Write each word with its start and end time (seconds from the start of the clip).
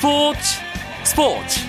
스포츠 0.00 0.40
스포츠. 1.04 1.60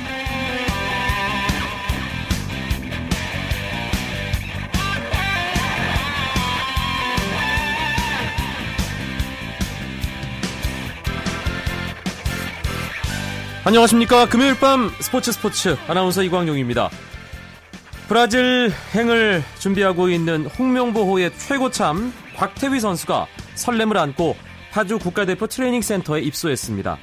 안녕하십니까. 13.66 14.30
금요일 14.30 14.58
밤 14.58 14.90
스포츠 15.02 15.34
스포츠 15.34 15.76
아나운서 15.90 16.24
이광용입니다. 16.24 16.90
브라질 18.08 18.72
행을 18.96 19.44
준비하고 19.60 20.08
있는 20.08 20.46
홍명보호의 20.46 21.38
최고참 21.38 22.14
곽태휘 22.38 22.80
선수가 22.80 23.28
설렘을 23.56 23.98
안고 23.98 24.38
파주 24.72 25.00
국가대표 25.00 25.48
트레이닝 25.48 25.82
센터에 25.82 26.22
입소했습니다. 26.22 26.98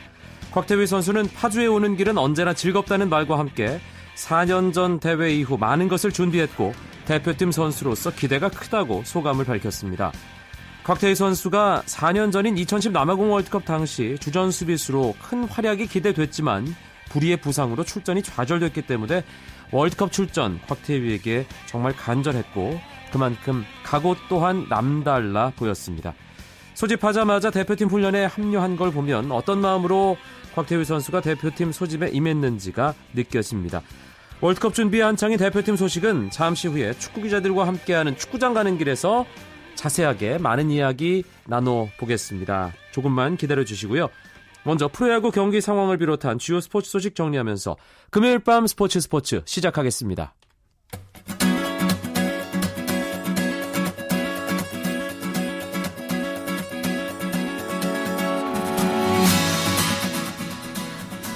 곽태휘 0.53 0.87
선수는 0.87 1.29
파주에 1.35 1.67
오는 1.67 1.97
길은 1.97 2.17
언제나 2.17 2.55
즐겁다는 2.55 3.09
말과 3.11 3.39
함께 3.39 3.81
4년 4.17 4.73
전 4.73 4.99
대회 4.99 5.33
이후 5.33 5.59
많은 5.59 5.89
것을 5.89 6.11
준비했고 6.11 6.73
대표팀 7.05 7.53
선수로서 7.53 8.11
기대가 8.11 8.49
크다고 8.49 9.03
소감을 9.05 9.45
밝혔습니다. 9.45 10.13
곽태희 10.85 11.15
선수가 11.15 11.83
4년 11.87 12.33
전인 12.33 12.57
2010 12.57 12.93
남아공 12.93 13.31
월드컵 13.31 13.67
당시 13.67 14.17
주전 14.21 14.51
수비수로 14.51 15.15
큰 15.21 15.45
활약이 15.45 15.87
기대됐지만 15.87 16.75
불의의 17.11 17.39
부상으로 17.39 17.85
출전이 17.85 18.23
좌절됐기 18.23 18.83
때문에 18.83 19.23
월드컵 19.71 20.13
출전 20.13 20.59
곽태희에게 20.67 21.47
정말 21.67 21.95
간절했고 21.95 22.81
그만큼 23.13 23.65
각오 23.85 24.17
또한 24.29 24.67
남달라 24.69 25.53
보였습니다. 25.57 26.15
소집하자마자 26.79 27.51
대표팀 27.51 27.89
훈련에 27.89 28.27
합류한 28.27 28.77
걸 28.77 28.93
보면 28.93 29.33
어떤 29.33 29.61
마음으로 29.61 30.17
곽태휘 30.55 30.85
선수가 30.85 31.23
대표팀 31.23 31.73
소집에 31.73 32.09
임했는지가 32.11 32.95
느껴집니다. 33.15 33.83
월드컵 34.41 34.75
준비 34.75 35.01
한창인 35.01 35.39
대표팀 35.39 35.75
소식은 35.75 36.31
잠시 36.31 36.69
후에 36.69 36.93
축구 36.97 37.23
기자들과 37.23 37.67
함께하는 37.67 38.17
축구장 38.17 38.55
가는 38.55 38.79
길에서 38.79 39.27
자세하게 39.75 40.39
많은 40.39 40.71
이야기 40.71 41.25
나눠보겠습니다. 41.49 42.73
조금만 42.93 43.37
기다려 43.37 43.65
주시고요. 43.65 44.09
먼저 44.63 44.87
프로야구 44.87 45.33
경기 45.33 45.61
상황을 45.61 45.99
비롯한 45.99 46.39
주요 46.39 46.61
스포츠 46.61 46.93
소식 46.93 47.17
정리하면서 47.17 47.77
금요일 48.11 48.39
밤 48.39 48.69
스포츠 48.69 49.01
스포츠 49.01 49.43
시작하겠습니다. 49.47 50.33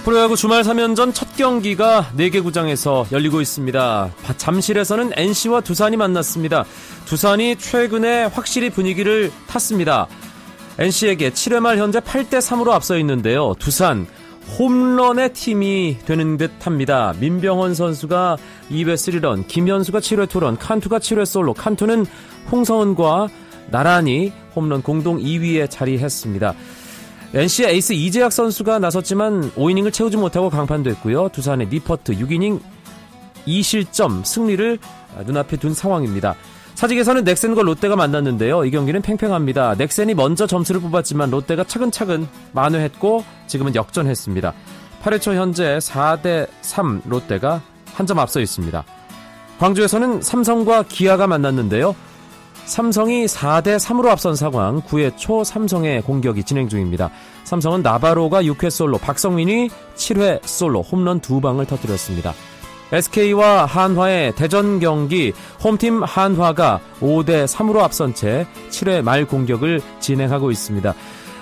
프로야구 0.04 0.34
주말 0.34 0.62
3연전 0.62 1.14
첫 1.14 1.36
경기가 1.36 2.10
4개 2.16 2.42
구장에서 2.42 3.06
열리고 3.12 3.40
있습니다. 3.40 4.12
잠실에서는 4.36 5.12
NC와 5.14 5.60
두산이 5.60 5.96
만났습니다. 5.96 6.64
두산이 7.04 7.54
최근에 7.56 8.24
확실히 8.24 8.68
분위기를 8.70 9.30
탔습니다. 9.46 10.08
NC에게 10.78 11.30
7회 11.30 11.60
말 11.60 11.78
현재 11.78 12.00
8대 12.00 12.40
3으로 12.40 12.70
앞서 12.70 12.98
있는데요. 12.98 13.54
두산 13.60 14.08
홈런의 14.58 15.34
팀이 15.34 15.98
되는 16.04 16.36
듯 16.36 16.50
합니다. 16.66 17.14
민병헌 17.20 17.74
선수가 17.74 18.38
2회 18.72 18.94
3런, 18.94 19.46
김현수가 19.46 20.00
7회 20.00 20.28
투런, 20.28 20.58
칸투가 20.58 20.98
7회 20.98 21.24
솔로, 21.24 21.54
칸투는 21.54 22.06
홍성은과 22.50 23.28
나란히 23.70 24.32
홈런 24.56 24.82
공동 24.82 25.18
2위에 25.18 25.70
자리했습니다. 25.70 26.54
NC의 27.34 27.70
에이스 27.74 27.92
이재학 27.94 28.30
선수가 28.32 28.78
나섰지만 28.78 29.52
5이닝을 29.52 29.92
채우지 29.92 30.18
못하고 30.18 30.50
강판됐고요. 30.50 31.30
두산의 31.30 31.68
니퍼트 31.68 32.14
6이닝 32.14 32.60
2실점 33.46 34.24
승리를 34.24 34.78
눈앞에 35.24 35.56
둔 35.56 35.72
상황입니다. 35.72 36.34
사직에서는 36.74 37.24
넥센과 37.24 37.62
롯데가 37.62 37.96
만났는데요. 37.96 38.64
이 38.64 38.70
경기는 38.70 39.00
팽팽합니다. 39.00 39.74
넥센이 39.76 40.14
먼저 40.14 40.46
점수를 40.46 40.80
뽑았지만 40.82 41.30
롯데가 41.30 41.64
차근차근 41.64 42.28
만회했고 42.52 43.24
지금은 43.46 43.74
역전했습니다. 43.74 44.52
8회 45.02 45.20
초 45.20 45.32
현재 45.34 45.78
4대 45.78 46.48
3 46.60 47.02
롯데가 47.06 47.62
한 47.94 48.06
점 48.06 48.18
앞서 48.18 48.40
있습니다. 48.40 48.84
광주에서는 49.58 50.22
삼성과 50.22 50.84
기아가 50.88 51.26
만났는데요. 51.26 51.94
삼성이 52.64 53.26
4대 53.26 53.76
3으로 53.78 54.08
앞선 54.08 54.36
상황 54.36 54.80
9회 54.82 55.16
초 55.16 55.44
삼성의 55.44 56.02
공격이 56.02 56.44
진행 56.44 56.68
중입니다. 56.68 57.10
삼성은 57.44 57.82
나바로가 57.82 58.42
6회 58.42 58.70
솔로, 58.70 58.98
박성민이 58.98 59.68
7회 59.96 60.40
솔로 60.44 60.82
홈런 60.82 61.20
두 61.20 61.40
방을 61.40 61.66
터뜨렸습니다. 61.66 62.32
SK와 62.92 63.64
한화의 63.64 64.34
대전 64.34 64.78
경기 64.78 65.32
홈팀 65.64 66.02
한화가 66.02 66.80
5대 67.00 67.46
3으로 67.46 67.78
앞선 67.78 68.14
채 68.14 68.46
7회 68.68 69.02
말 69.02 69.24
공격을 69.24 69.80
진행하고 70.00 70.50
있습니다. 70.50 70.94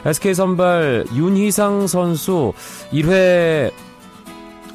SK 0.07 0.35
선발 0.35 1.07
윤희상 1.13 1.87
선수 1.89 2.53
1회 2.93 3.73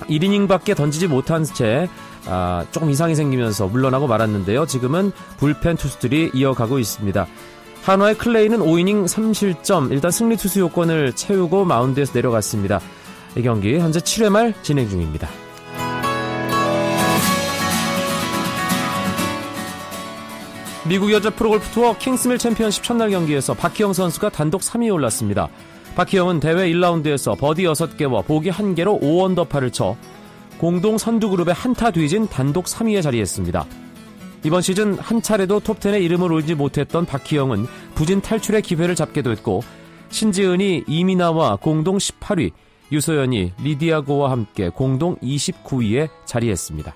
1이닝밖에 0.10 0.76
던지지 0.76 1.08
못한 1.08 1.44
채 1.44 1.90
아, 2.28 2.66
조금 2.72 2.90
이상이 2.90 3.16
생기면서 3.16 3.68
물러나고 3.68 4.08
말았는데요. 4.08 4.66
지금은 4.66 5.12
불펜 5.38 5.78
투수들이 5.78 6.32
이어가고 6.34 6.80
있습니다. 6.80 7.28
한화의 7.84 8.18
클레이는 8.18 8.60
5이닝 8.60 9.06
3실점 9.06 9.92
일단 9.92 10.10
승리 10.10 10.38
투수 10.38 10.60
요건을 10.60 11.14
채우고 11.14 11.66
마운드에서 11.66 12.14
내려갔습니다. 12.16 12.80
이 13.38 13.42
경기 13.44 13.78
현재 13.78 14.00
7회 14.00 14.30
말 14.30 14.54
진행 14.64 14.90
중입니다. 14.90 15.30
미국 20.88 21.12
여자 21.12 21.32
프로골프 21.32 21.70
투어 21.70 21.98
킹스밀 21.98 22.38
챔피언십 22.38 22.84
첫날 22.84 23.10
경기에서 23.10 23.56
박희영 23.56 23.94
선수가 23.94 24.30
단독 24.30 24.62
3위에 24.62 24.94
올랐습니다. 24.94 25.50
박희영은 25.96 26.40
대회 26.40 26.70
1라운드에서 26.72 27.38
버디 27.38 27.64
6개와 27.64 28.26
보기 28.26 28.52
1개로 28.52 29.02
5언더파를 29.02 29.74
쳐 29.74 29.96
공동 30.58 30.98
선두 30.98 31.30
그룹의 31.30 31.54
한타 31.54 31.92
뒤진 31.92 32.28
단독 32.28 32.66
3위에 32.66 33.02
자리했습니다. 33.02 33.66
이번 34.44 34.62
시즌 34.62 34.98
한 35.00 35.22
차례도 35.22 35.62
톱10에 35.62 36.04
이름을 36.04 36.32
올지 36.32 36.56
못했던 36.56 37.06
박희영은 37.06 37.66
부진 37.96 38.22
탈출의 38.22 38.62
기회를 38.62 38.96
잡게 38.96 39.22
됐고 39.22 39.64
신지은이 40.10 40.84
이민아와 40.88 41.58
공동 41.58 41.98
18위, 41.98 42.52
유소연이 42.92 43.54
리디아고와 43.64 44.32
함께 44.32 44.70
공동 44.70 45.18
29위에 45.18 46.10
자리했습니다. 46.26 46.96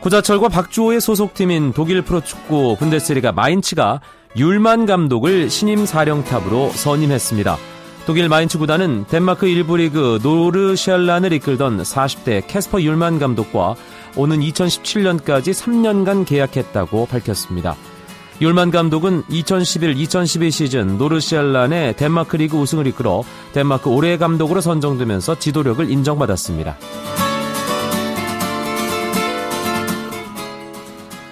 구자철과 0.00 0.48
박주호의 0.48 1.00
소속팀인 1.00 1.72
독일 1.72 2.02
프로축구 2.02 2.76
분데스리가 2.78 3.32
마인츠가 3.32 4.00
율만 4.36 4.86
감독을 4.86 5.48
신임 5.48 5.86
사령탑으로 5.86 6.70
선임했습니다. 6.70 7.73
독일 8.06 8.28
마인츠 8.28 8.58
구단은 8.58 9.06
덴마크 9.08 9.46
1부 9.46 9.78
리그 9.78 10.18
노르샬란을 10.22 11.32
이끌던 11.32 11.78
40대 11.78 12.46
캐스퍼 12.46 12.82
율만 12.82 13.18
감독과 13.18 13.76
오는 14.16 14.40
2017년까지 14.40 15.54
3년간 15.54 16.26
계약했다고 16.26 17.06
밝혔습니다. 17.06 17.76
율만 18.42 18.70
감독은 18.72 19.22
2011-2012 19.22 20.50
시즌 20.50 20.98
노르샬란의 20.98 21.96
덴마크 21.96 22.36
리그 22.36 22.58
우승을 22.58 22.86
이끌어 22.88 23.24
덴마크 23.54 23.88
올해의 23.88 24.18
감독으로 24.18 24.60
선정되면서 24.60 25.38
지도력을 25.38 25.90
인정받았습니다. 25.90 26.76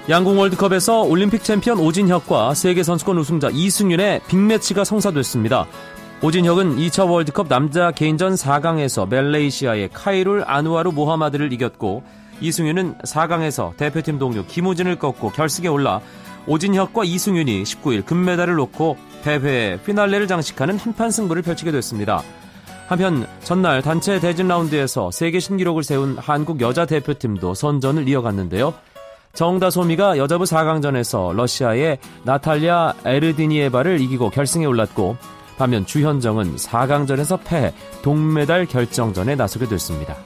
양궁 0.08 0.38
월드컵에서 0.38 1.02
올림픽 1.02 1.44
챔피언 1.44 1.78
오진혁과 1.78 2.54
세계 2.54 2.82
선수권 2.82 3.18
우승자 3.18 3.50
이승윤의 3.52 4.22
빅매치가 4.26 4.84
성사됐습니다. 4.84 5.66
오진혁은 6.24 6.76
2차 6.76 7.10
월드컵 7.10 7.48
남자 7.48 7.90
개인전 7.90 8.34
4강에서 8.34 9.08
말레이시아의 9.08 9.88
카이룰 9.92 10.44
아누아루 10.46 10.92
모하마드를 10.92 11.52
이겼고 11.52 12.04
이승윤은 12.40 12.98
4강에서 12.98 13.76
대표팀 13.76 14.20
동료 14.20 14.46
김우진을 14.46 15.00
꺾고 15.00 15.30
결승에 15.30 15.66
올라 15.66 16.00
오진혁과 16.46 17.02
이승윤이 17.02 17.64
19일 17.64 18.06
금메달을 18.06 18.54
놓고 18.54 18.96
대회 19.24 19.80
피날레를 19.84 20.28
장식하는 20.28 20.78
한판 20.78 21.10
승부를 21.10 21.42
펼치게 21.42 21.72
됐습니다. 21.72 22.22
한편 22.86 23.26
전날 23.42 23.82
단체 23.82 24.20
대진 24.20 24.46
라운드에서 24.46 25.10
세계 25.10 25.40
신기록을 25.40 25.82
세운 25.82 26.16
한국 26.18 26.60
여자 26.60 26.86
대표팀도 26.86 27.54
선전을 27.54 28.08
이어갔는데요. 28.08 28.74
정다소미가 29.32 30.18
여자부 30.18 30.44
4강전에서 30.44 31.34
러시아의 31.34 31.98
나탈리아 32.22 32.94
에르디니에바를 33.04 34.00
이기고 34.00 34.30
결승에 34.30 34.66
올랐고 34.66 35.16
반면 35.56 35.86
주현정은 35.86 36.56
4강전에서 36.56 37.40
패해 37.44 37.74
동메달 38.02 38.66
결정전에 38.66 39.34
나서게 39.36 39.66
됐습니다. 39.68 40.16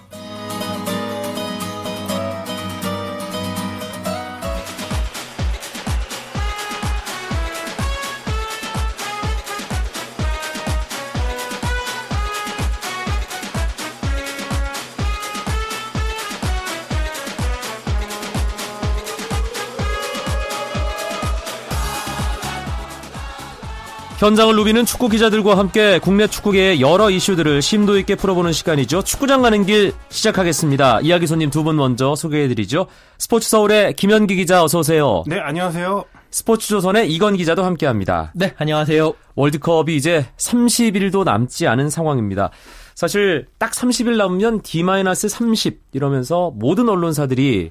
현장을 24.18 24.56
누비는 24.56 24.86
축구 24.86 25.10
기자들과 25.10 25.58
함께 25.58 25.98
국내 25.98 26.26
축구계의 26.26 26.80
여러 26.80 27.10
이슈들을 27.10 27.60
심도 27.60 27.98
있게 27.98 28.14
풀어보는 28.14 28.52
시간이죠. 28.52 29.02
축구장 29.02 29.42
가는 29.42 29.66
길 29.66 29.92
시작하겠습니다. 30.08 31.00
이야기 31.02 31.26
손님 31.26 31.50
두 31.50 31.62
분 31.62 31.76
먼저 31.76 32.14
소개해드리죠. 32.14 32.86
스포츠 33.18 33.48
서울의 33.50 33.92
김현기 33.94 34.36
기자 34.36 34.64
어서 34.64 34.78
오세요. 34.78 35.22
네, 35.26 35.38
안녕하세요. 35.38 36.04
스포츠 36.30 36.68
조선의 36.68 37.12
이건 37.12 37.36
기자도 37.36 37.62
함께합니다. 37.64 38.32
네, 38.34 38.54
안녕하세요. 38.56 39.12
월드컵이 39.34 39.94
이제 39.96 40.26
30일도 40.38 41.24
남지 41.24 41.66
않은 41.66 41.90
상황입니다. 41.90 42.50
사실 42.94 43.46
딱 43.58 43.72
30일 43.72 44.16
남으면 44.16 44.62
D-30 44.62 45.76
이러면서 45.92 46.52
모든 46.54 46.88
언론사들이 46.88 47.70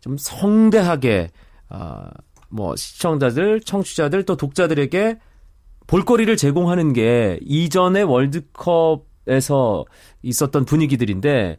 좀 0.00 0.16
성대하게 0.18 1.30
어, 1.70 2.08
뭐 2.50 2.76
시청자들, 2.76 3.60
청취자들 3.62 4.24
또 4.24 4.36
독자들에게 4.36 5.18
볼거리를 5.88 6.36
제공하는 6.36 6.92
게 6.92 7.40
이전의 7.42 8.04
월드컵에서 8.04 9.84
있었던 10.22 10.64
분위기들인데 10.64 11.58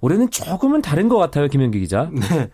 올해는 0.00 0.30
조금은 0.30 0.82
다른 0.82 1.08
것 1.08 1.16
같아요, 1.16 1.48
김현기 1.48 1.80
기자. 1.80 2.10
네. 2.14 2.50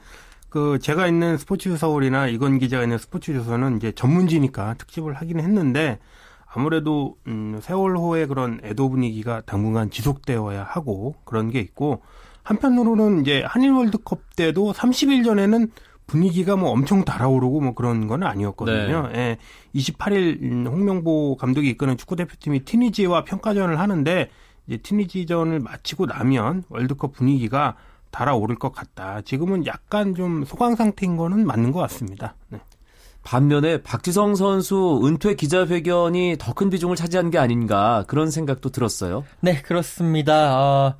그 0.49 0.79
제가 0.81 1.07
있는 1.07 1.37
스포츠 1.37 1.77
서울이나 1.77 2.29
이건 2.29 2.59
기자가 2.59 2.85
있는 2.85 2.97
스포츠 2.97 3.33
조선은 3.33 3.77
이제 3.77 3.93
전문지니까 3.93 4.75
특집을 4.75 5.15
하긴 5.15 5.41
했는데 5.41 5.99
아무래도 6.47 7.17
음 7.27 7.59
세월호의 7.61 8.27
그런 8.29 8.61
애도 8.65 8.89
분위기가 8.89 9.43
당분간 9.43 9.91
지속되어야 9.91 10.65
하고 10.65 11.15
그런 11.25 11.51
게 11.51 11.61
있고 11.61 12.03
한편으로는 12.43 13.21
이제 13.21 13.45
한일 13.47 13.73
월드컵 13.73 14.35
때도 14.37 14.73
30일 14.73 15.25
전에는 15.25 15.71
분위기가 16.11 16.57
뭐 16.57 16.71
엄청 16.71 17.05
달아오르고 17.05 17.61
뭐 17.61 17.73
그런 17.75 18.09
건 18.09 18.25
아니었거든요. 18.25 19.11
네. 19.13 19.39
예. 19.75 19.79
28일 19.79 20.43
음, 20.43 20.67
홍명보 20.67 21.37
감독이 21.37 21.69
이끄는 21.71 21.97
축구 21.97 22.17
대표팀이 22.17 22.65
티니지와 22.65 23.23
평가전을 23.23 23.79
하는데 23.79 24.29
이제 24.67 24.77
티니지전을 24.79 25.61
마치고 25.61 26.07
나면 26.07 26.65
월드컵 26.69 27.13
분위기가 27.13 27.77
달아오를 28.11 28.57
것 28.57 28.73
같다. 28.73 29.21
지금은 29.21 29.67
약간 29.67 30.17
좀 30.17 30.45
소강 30.45 30.75
상태인 30.75 31.17
거는 31.17 31.47
맞는 31.47 31.71
것 31.71 31.79
같습니다. 31.79 32.35
네. 32.49 32.59
반면에 33.23 33.81
박지성 33.83 34.35
선수 34.35 35.01
은퇴 35.05 35.35
기자회견이 35.37 36.37
더 36.41 36.55
큰 36.55 36.71
비중을 36.71 36.97
차지한 36.97 37.31
게 37.31 37.39
아닌가 37.39 38.03
그런 38.09 38.33
생각도 38.33 38.71
들었어요. 38.71 39.23
네, 39.41 39.63
그렇습니다. 39.63 40.59
어, 40.59 40.97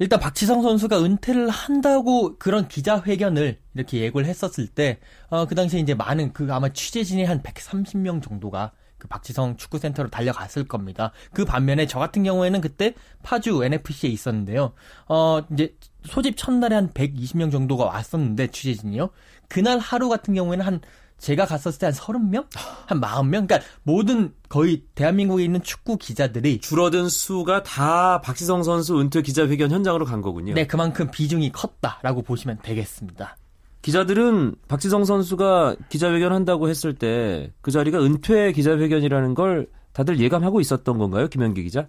일단 0.00 0.18
박지성 0.18 0.62
선수가 0.62 1.04
은퇴를 1.04 1.48
한다고 1.48 2.36
그런 2.38 2.66
기자회견을 2.66 3.58
이렇게 3.74 4.00
예고를 4.00 4.26
했었을 4.26 4.66
때, 4.66 4.98
어, 5.28 5.46
그 5.46 5.54
당시에 5.54 5.80
이제 5.80 5.94
많은 5.94 6.32
그 6.32 6.48
아마 6.52 6.68
취재진이 6.68 7.24
한 7.24 7.42
130명 7.42 8.22
정도가 8.22 8.72
그 8.98 9.08
박지성 9.08 9.56
축구센터로 9.56 10.08
달려갔을 10.10 10.66
겁니다. 10.66 11.12
그 11.32 11.44
반면에 11.44 11.86
저 11.86 11.98
같은 11.98 12.24
경우에는 12.24 12.60
그때 12.60 12.94
파주 13.22 13.62
NFC에 13.62 14.10
있었는데요. 14.10 14.72
어, 15.08 15.42
이제 15.52 15.76
소집 16.04 16.36
첫날에 16.36 16.74
한 16.74 16.90
120명 16.90 17.52
정도가 17.52 17.84
왔었는데 17.84 18.48
취재진이요. 18.48 19.10
그날 19.48 19.78
하루 19.78 20.08
같은 20.08 20.34
경우에는 20.34 20.64
한 20.64 20.80
제가 21.24 21.46
갔었을 21.46 21.78
때 21.78 21.86
한 21.86 21.94
30명? 21.94 22.46
한 22.86 23.00
40명? 23.00 23.48
그러니까 23.48 23.60
모든 23.82 24.34
거의 24.50 24.82
대한민국에 24.94 25.42
있는 25.42 25.62
축구 25.62 25.96
기자들이 25.96 26.58
줄어든 26.60 27.08
수가 27.08 27.62
다 27.62 28.20
박지성 28.20 28.62
선수 28.62 29.00
은퇴 29.00 29.22
기자회견 29.22 29.70
현장으로 29.70 30.04
간 30.04 30.20
거군요. 30.20 30.52
네, 30.54 30.66
그만큼 30.66 31.10
비중이 31.10 31.50
컸다라고 31.52 32.20
보시면 32.22 32.58
되겠습니다. 32.62 33.36
기자들은 33.80 34.54
박지성 34.68 35.04
선수가 35.06 35.76
기자회견 35.88 36.32
한다고 36.32 36.68
했을 36.68 36.94
때 36.94 37.50
그 37.62 37.70
자리가 37.70 37.98
은퇴 38.04 38.52
기자회견이라는 38.52 39.34
걸 39.34 39.68
다들 39.92 40.18
예감하고 40.20 40.60
있었던 40.60 40.98
건가요, 40.98 41.28
김현기 41.28 41.62
기자? 41.62 41.86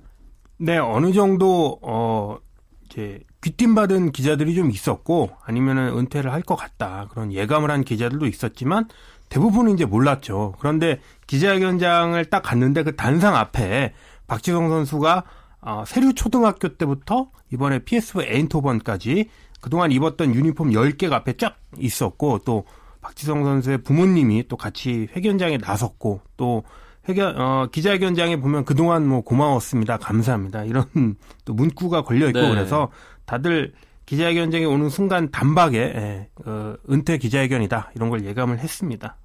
네, 0.57 0.77
어느 0.77 1.11
정도 1.11 1.77
어 1.81 2.37
이제 2.85 3.19
귀띔 3.41 3.75
받은 3.75 4.11
기자들이 4.11 4.55
좀 4.55 4.71
있었고 4.71 5.31
아니면은 5.43 5.97
은퇴를 5.97 6.31
할 6.31 6.41
것 6.43 6.55
같다 6.55 7.07
그런 7.09 7.33
예감을 7.33 7.69
한 7.71 7.83
기자들도 7.83 8.25
있었지만 8.27 8.87
대부분은 9.29 9.73
이제 9.73 9.85
몰랐죠. 9.85 10.55
그런데 10.59 10.99
기자회견장을 11.27 12.23
딱 12.25 12.41
갔는데 12.41 12.83
그 12.83 12.95
단상 12.95 13.35
앞에 13.35 13.93
박지성 14.27 14.69
선수가 14.69 15.23
어, 15.61 15.83
세류 15.85 16.13
초등학교 16.13 16.69
때부터 16.69 17.29
이번에 17.51 17.79
PSV 17.79 18.25
에인토번까지 18.27 19.29
그동안 19.61 19.91
입었던 19.91 20.35
유니폼 20.35 20.71
10개가 20.71 21.13
앞에 21.13 21.33
쫙 21.37 21.57
있었고 21.77 22.39
또 22.45 22.65
박지성 23.01 23.43
선수의 23.43 23.79
부모님이 23.79 24.47
또 24.47 24.57
같이 24.57 25.07
회견장에 25.15 25.57
나섰고 25.57 26.21
또 26.37 26.63
회견 27.07 27.39
어 27.39 27.67
기자회견장에 27.71 28.37
보면 28.37 28.65
그동안 28.65 29.07
뭐 29.07 29.21
고마웠습니다. 29.21 29.97
감사합니다. 29.97 30.65
이런 30.65 31.15
또 31.45 31.53
문구가 31.53 32.03
걸려 32.03 32.27
있고 32.27 32.41
네. 32.41 32.49
그래서 32.49 32.89
다들 33.25 33.73
기자회견장에 34.05 34.65
오는 34.65 34.89
순간 34.89 35.31
단박에 35.31 35.77
예, 35.77 36.29
어, 36.45 36.75
은퇴 36.89 37.17
기자회견이다 37.17 37.91
이런 37.95 38.09
걸 38.09 38.23
예감을 38.25 38.59
했습니다. 38.59 39.17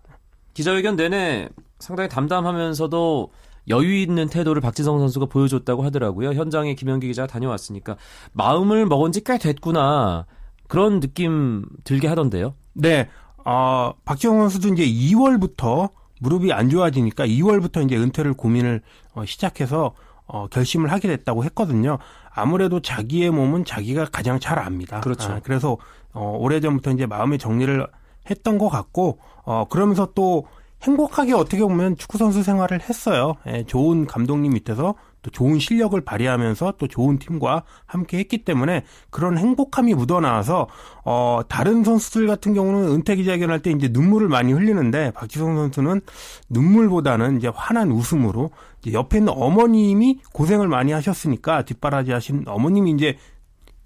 기자회견 0.54 0.96
내내 0.96 1.48
상당히 1.78 2.08
담담하면서도 2.08 3.30
여유 3.68 3.94
있는 3.94 4.28
태도를 4.28 4.60
박지성 4.62 4.98
선수가 4.98 5.26
보여줬다고 5.26 5.82
하더라고요. 5.84 6.32
현장에 6.32 6.74
김현기 6.74 7.06
기자가 7.06 7.26
다녀왔으니까 7.26 7.96
마음을 8.32 8.86
먹은 8.86 9.12
지 9.12 9.20
꽤 9.22 9.38
됐구나 9.38 10.26
그런 10.66 11.00
느낌 11.00 11.66
들게 11.84 12.08
하던데요. 12.08 12.54
네, 12.72 13.08
어, 13.44 13.92
박지성 14.04 14.38
선수도 14.40 14.68
이제 14.68 14.84
2월부터 14.86 15.90
무릎이 16.20 16.52
안 16.52 16.68
좋아지니까 16.70 17.26
2월부터 17.26 17.84
이제 17.84 17.96
은퇴를 17.96 18.34
고민을 18.34 18.80
어, 19.14 19.24
시작해서 19.24 19.94
어, 20.26 20.46
결심을 20.48 20.90
하게 20.92 21.08
됐다고 21.08 21.44
했거든요. 21.44 21.98
아무래도 22.32 22.80
자기의 22.80 23.30
몸은 23.30 23.64
자기가 23.64 24.06
가장 24.06 24.38
잘 24.38 24.58
압니다. 24.58 25.00
그렇죠. 25.00 25.32
아, 25.32 25.40
그래서 25.42 25.76
어, 26.12 26.36
오래전부터 26.38 26.92
이제 26.92 27.06
마음의 27.06 27.38
정리를 27.38 27.86
했던 28.30 28.58
것 28.58 28.68
같고 28.68 29.18
어, 29.44 29.66
그러면서 29.68 30.12
또 30.14 30.46
행복하게 30.82 31.34
어떻게 31.34 31.62
보면 31.62 31.96
축구 31.96 32.16
선수 32.16 32.42
생활을 32.42 32.80
했어요. 32.80 33.34
예, 33.46 33.64
좋은 33.64 34.06
감독님 34.06 34.54
밑에서 34.54 34.94
또 35.22 35.30
좋은 35.30 35.58
실력을 35.58 36.00
발휘하면서 36.00 36.74
또 36.78 36.88
좋은 36.88 37.18
팀과 37.18 37.64
함께 37.84 38.18
했기 38.18 38.38
때문에 38.44 38.84
그런 39.10 39.36
행복함이 39.36 39.92
묻어나와서 39.92 40.68
어 41.04 41.40
다른 41.48 41.84
선수들 41.84 42.26
같은 42.26 42.54
경우는 42.54 42.88
은퇴 42.90 43.16
기자회견할 43.16 43.60
때 43.60 43.70
이제 43.70 43.88
눈물을 43.92 44.28
많이 44.28 44.52
흘리는데 44.52 45.10
박지성 45.10 45.56
선수는 45.56 46.00
눈물보다는 46.48 47.36
이제 47.36 47.48
환한 47.54 47.90
웃음으로 47.90 48.50
옆에 48.92 49.18
있는 49.18 49.32
어머님이 49.36 50.20
고생을 50.32 50.68
많이 50.68 50.92
하셨으니까 50.92 51.64
뒷바라지 51.64 52.12
하신 52.12 52.44
어머님이 52.46 52.92
이제 52.92 53.18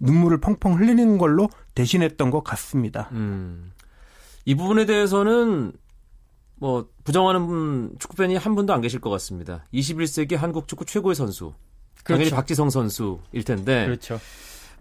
눈물을 0.00 0.38
펑펑 0.40 0.78
흘리는 0.78 1.18
걸로 1.18 1.48
대신했던 1.74 2.30
것 2.30 2.42
같습니다. 2.44 3.08
음. 3.12 3.72
이 4.44 4.54
부분에 4.54 4.86
대해서는 4.86 5.72
뭐 6.56 6.88
부정하는 7.04 7.92
축구 7.98 8.16
팬이 8.16 8.36
한 8.36 8.54
분도 8.54 8.72
안 8.72 8.80
계실 8.80 9.00
것 9.00 9.10
같습니다. 9.10 9.64
21세기 9.74 10.36
한국 10.36 10.68
축구 10.68 10.84
최고의 10.84 11.14
선수. 11.14 11.52
그렇죠. 12.04 12.18
당연히 12.18 12.30
박지성 12.30 12.70
선수일 12.70 13.44
텐데. 13.44 13.86
그렇죠. 13.86 14.20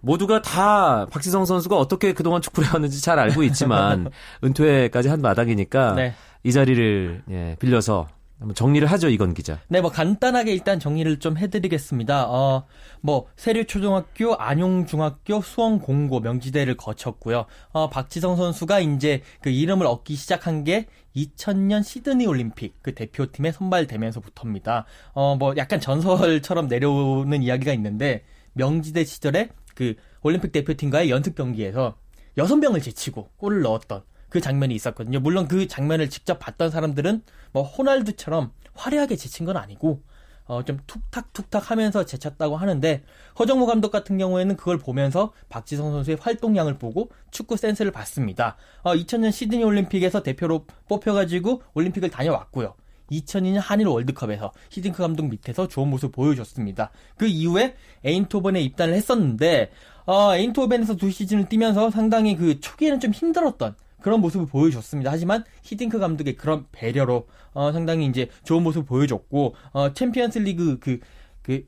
모두가 0.01 0.41
다 0.41 1.05
박지성 1.09 1.45
선수가 1.45 1.77
어떻게 1.77 2.13
그동안 2.13 2.41
축구를 2.41 2.67
해왔는지 2.67 3.01
잘 3.01 3.19
알고 3.19 3.43
있지만 3.43 4.09
은퇴까지 4.43 5.07
한 5.07 5.21
마당이니까 5.21 5.93
네. 5.93 6.13
이 6.43 6.51
자리를 6.51 7.23
예, 7.31 7.55
빌려서 7.59 8.07
한번 8.43 8.55
정리를 8.55 8.85
하죠, 8.91 9.07
이건 9.07 9.33
기자. 9.33 9.61
네, 9.69 9.79
뭐 9.79 9.89
간단하게 9.89 10.51
일단 10.51 10.77
정리를 10.77 11.17
좀 11.19 11.37
해드리겠습니다. 11.37 12.29
어, 12.29 12.65
뭐 12.99 13.27
세류초등학교, 13.37 14.35
안용중학교, 14.35 15.41
수원공고, 15.41 16.19
명지대를 16.19 16.75
거쳤고요. 16.75 17.45
어, 17.71 17.89
박지성 17.89 18.35
선수가 18.35 18.81
이제 18.81 19.21
그 19.39 19.49
이름을 19.49 19.87
얻기 19.87 20.15
시작한 20.15 20.65
게 20.65 20.87
2000년 21.15 21.83
시드니 21.83 22.27
올림픽 22.27 22.75
그 22.81 22.93
대표팀에 22.93 23.53
선발되면서부터입니다. 23.53 24.85
어, 25.13 25.37
뭐 25.37 25.53
약간 25.55 25.79
전설처럼 25.79 26.67
내려오는 26.67 27.41
이야기가 27.41 27.71
있는데 27.71 28.25
명지대 28.53 29.05
시절에 29.05 29.51
그 29.73 29.95
올림픽 30.21 30.51
대표팀과의 30.51 31.09
연습 31.09 31.35
경기에서 31.35 31.95
여섯 32.37 32.57
명을 32.57 32.81
제치고 32.81 33.29
골을 33.37 33.61
넣었던 33.61 34.03
그 34.33 34.41
장면이 34.41 34.73
있었거든요. 34.73 35.19
물론 35.19 35.47
그 35.47 35.67
장면을 35.67 36.09
직접 36.09 36.39
봤던 36.39 36.71
사람들은 36.71 37.21
뭐 37.51 37.61
호날두처럼 37.61 38.51
화려하게 38.73 39.15
제친 39.15 39.45
건 39.45 39.57
아니고 39.57 40.01
어, 40.45 40.63
좀 40.63 40.79
툭탁툭탁 40.87 41.69
하면서 41.69 42.03
제쳤다고 42.03 42.57
하는데 42.57 43.03
허정무 43.37 43.67
감독 43.67 43.91
같은 43.91 44.17
경우에는 44.17 44.57
그걸 44.57 44.79
보면서 44.79 45.33
박지성 45.49 45.91
선수의 45.91 46.17
활동량을 46.19 46.79
보고 46.79 47.11
축구 47.29 47.57
센스를 47.57 47.91
봤습니다. 47.91 48.57
어, 48.81 48.95
2000년 48.95 49.31
시드니 49.31 49.63
올림픽에서 49.63 50.23
대표로 50.23 50.65
뽑혀가지고 50.89 51.61
올림픽을 51.75 52.09
다녀왔고요. 52.09 52.73
2002년 53.11 53.59
한일 53.59 53.85
월드컵에서 53.85 54.51
히딩크 54.71 54.97
감독 54.97 55.27
밑에서 55.27 55.67
좋은 55.67 55.89
모습 55.89 56.11
보여줬습니다. 56.11 56.89
그 57.17 57.27
이후에 57.27 57.75
에인토벤에 58.03 58.59
입단을 58.61 58.95
했었는데 58.95 59.69
어, 60.07 60.35
에인토벤에서 60.35 60.95
두 60.95 61.11
시즌을 61.11 61.49
뛰면서 61.49 61.91
상당히 61.91 62.35
그 62.35 62.59
초기에는 62.59 62.99
좀 62.99 63.11
힘들었던 63.11 63.75
그런 64.03 64.19
모습을 64.19 64.45
보여줬습니다. 64.45 65.09
하지만 65.09 65.43
히딩크 65.63 65.97
감독의 65.97 66.35
그런 66.35 66.67
배려로 66.71 67.25
어, 67.53 67.71
상당히 67.71 68.05
이제 68.05 68.29
좋은 68.43 68.61
모습을 68.61 68.85
보여줬고 68.85 69.55
어, 69.71 69.93
챔피언스 69.93 70.39
리그 70.39 70.77
그, 70.79 70.99
그 71.41 71.65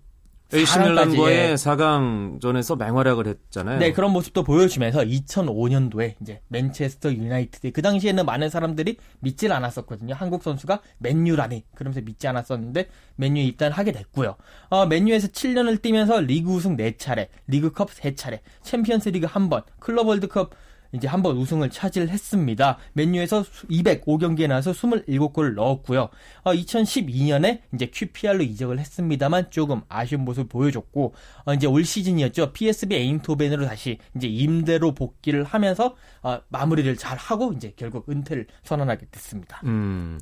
AC 0.53 0.77
밀란과의 0.79 1.57
4강전에서 1.57 2.77
맹활약을 2.77 3.27
했잖아요. 3.27 3.79
네, 3.79 3.91
그런 3.93 4.11
모습도 4.11 4.43
보여주면서 4.43 4.99
2005년도에 4.99 6.15
이제 6.21 6.41
맨체스터 6.49 7.13
유나이티드 7.13 7.71
그 7.71 7.81
당시에는 7.81 8.25
많은 8.25 8.49
사람들이 8.49 8.97
믿질 9.21 9.51
않았었거든요. 9.51 10.13
한국 10.13 10.43
선수가 10.43 10.81
맨유라니 10.99 11.63
그러면서 11.73 12.01
믿지 12.01 12.27
않았었는데 12.27 12.89
맨유에 13.15 13.43
입단하게 13.43 13.91
됐고요. 13.93 14.35
어, 14.69 14.85
맨유에서 14.85 15.29
7년을 15.29 15.81
뛰면서 15.81 16.19
리그 16.19 16.51
우승 16.51 16.77
4차례, 16.77 17.27
리그컵 17.47 17.89
3차례, 17.89 18.39
챔피언스 18.61 19.09
리그 19.09 19.25
1번, 19.25 19.63
클럽 19.79 20.07
월드컵 20.07 20.51
이제 20.91 21.07
한번 21.07 21.37
우승을 21.37 21.69
차지했습니다. 21.69 22.77
맨유에서 22.93 23.43
205경기에 23.69 24.47
나와서 24.47 24.71
27골을 24.71 25.53
넣었고요. 25.53 26.09
어, 26.43 26.53
2012년에 26.53 27.61
이제 27.73 27.89
QPR로 27.91 28.43
이적을 28.43 28.79
했습니다만 28.79 29.51
조금 29.51 29.81
아쉬운 29.89 30.23
모습을 30.25 30.47
보여줬고 30.47 31.13
어, 31.45 31.53
이제 31.53 31.67
올 31.67 31.83
시즌이었죠. 31.83 32.53
PSV 32.53 32.97
에인토벤으로 32.97 33.65
다시 33.65 33.97
이제 34.15 34.27
임대로 34.27 34.93
복귀를 34.93 35.43
하면서 35.43 35.95
어, 36.21 36.39
마무리를 36.49 36.95
잘 36.97 37.17
하고 37.17 37.53
이제 37.53 37.73
결국 37.75 38.09
은퇴를 38.09 38.47
선언하게 38.63 39.07
됐습니다. 39.11 39.61
음. 39.65 40.19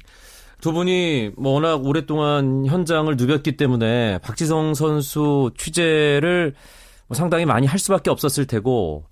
두 0.64 0.72
분이 0.72 1.32
뭐 1.36 1.54
워낙 1.54 1.86
오랫동안 1.86 2.66
현장을 2.66 3.14
누볐기 3.18 3.58
때문에 3.58 4.20
박지성 4.20 4.76
선수 4.76 5.52
취재를 5.58 6.54
뭐 7.08 7.16
상당히 7.18 7.46
많이 7.46 7.68
할 7.68 7.80
수밖에 7.80 8.10
없었을 8.10 8.48
테고 8.48 9.04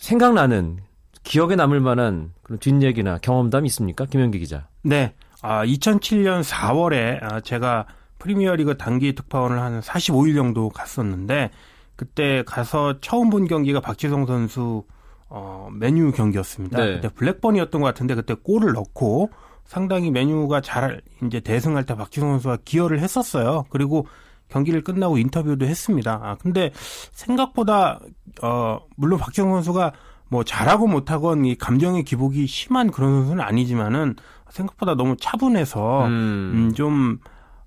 생각나는 0.00 0.78
기억에 1.22 1.54
남을 1.54 1.80
만한 1.80 2.32
그런 2.42 2.58
뒷얘기나 2.58 3.18
경험담 3.18 3.66
있습니까? 3.66 4.06
김현기 4.06 4.38
기자. 4.38 4.66
네. 4.82 5.14
아, 5.42 5.64
2007년 5.64 6.42
4월에 6.42 7.22
아, 7.22 7.40
제가 7.40 7.86
프리미어리그 8.18 8.76
단기 8.76 9.14
특파원을 9.14 9.60
한 9.60 9.80
45일 9.80 10.34
정도 10.34 10.70
갔었는데 10.70 11.50
그때 11.96 12.42
가서 12.46 13.00
처음 13.00 13.30
본 13.30 13.46
경기가 13.46 13.80
박지성 13.80 14.26
선수 14.26 14.84
어, 15.28 15.68
메뉴 15.72 16.10
경기였습니다. 16.12 16.78
네. 16.78 16.94
그때 16.94 17.08
블랙번이었던 17.10 17.80
것 17.80 17.86
같은데 17.86 18.14
그때 18.14 18.34
골을 18.34 18.72
넣고 18.72 19.30
상당히 19.64 20.10
메뉴가 20.10 20.62
잘 20.62 21.02
이제 21.24 21.40
대승할 21.40 21.84
때 21.84 21.94
박지성 21.94 22.30
선수가 22.30 22.58
기여를 22.64 23.00
했었어요. 23.00 23.66
그리고 23.68 24.06
경기를 24.50 24.82
끝나고 24.82 25.18
인터뷰도 25.18 25.66
했습니다. 25.66 26.20
아, 26.22 26.36
근데 26.40 26.70
생각보다, 27.12 28.00
어, 28.42 28.80
물론 28.96 29.18
박지성 29.18 29.50
선수가 29.52 29.92
뭐 30.28 30.44
잘하고 30.44 30.86
못하건 30.86 31.44
이 31.44 31.56
감정의 31.56 32.04
기복이 32.04 32.46
심한 32.46 32.90
그런 32.90 33.12
선수는 33.20 33.42
아니지만은 33.42 34.16
생각보다 34.50 34.94
너무 34.94 35.16
차분해서, 35.16 36.06
음, 36.06 36.52
음 36.54 36.74
좀, 36.74 37.18